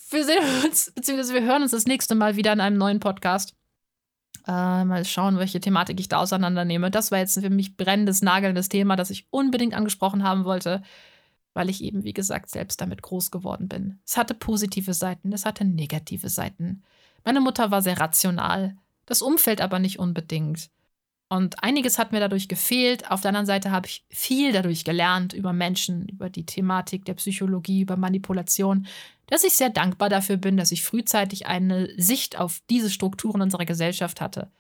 [0.10, 3.56] wir sehen uns, beziehungsweise wir hören uns das nächste Mal wieder in einem neuen Podcast.
[4.48, 6.90] Äh, mal schauen, welche Thematik ich da auseinandernehme.
[6.90, 10.82] Das war jetzt für mich brennendes, nagelndes Thema, das ich unbedingt angesprochen haben wollte,
[11.54, 14.00] weil ich eben, wie gesagt, selbst damit groß geworden bin.
[14.06, 16.84] Es hatte positive Seiten, es hatte negative Seiten.
[17.26, 20.70] Meine Mutter war sehr rational, das Umfeld aber nicht unbedingt.
[21.30, 23.12] Und einiges hat mir dadurch gefehlt.
[23.12, 27.16] Auf der anderen Seite habe ich viel dadurch gelernt über Menschen, über die Thematik der
[27.16, 28.88] Psychologie, über Manipulation,
[29.28, 33.66] dass ich sehr dankbar dafür bin, dass ich frühzeitig eine Sicht auf diese Strukturen unserer
[33.66, 34.52] Gesellschaft hatte.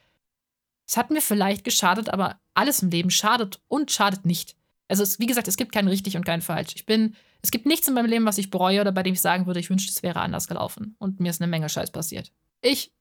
[0.85, 4.55] Es hat mir vielleicht geschadet, aber alles im Leben schadet und schadet nicht.
[4.89, 6.73] Also, es, wie gesagt, es gibt kein richtig und kein falsch.
[6.75, 9.21] Ich bin, es gibt nichts in meinem Leben, was ich bereue oder bei dem ich
[9.21, 10.95] sagen würde, ich wünschte, es wäre anders gelaufen.
[10.97, 12.31] Und mir ist eine Menge Scheiß passiert.
[12.61, 12.93] Ich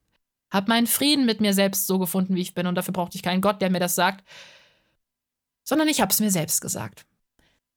[0.51, 2.66] habe meinen Frieden mit mir selbst so gefunden, wie ich bin.
[2.66, 4.24] Und dafür brauchte ich keinen Gott, der mir das sagt,
[5.64, 7.05] sondern ich habe es mir selbst gesagt.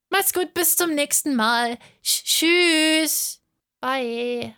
[0.10, 1.78] Macht's gut, bis zum nächsten Mal.
[2.02, 3.42] Tschüss.
[3.80, 4.56] Bye.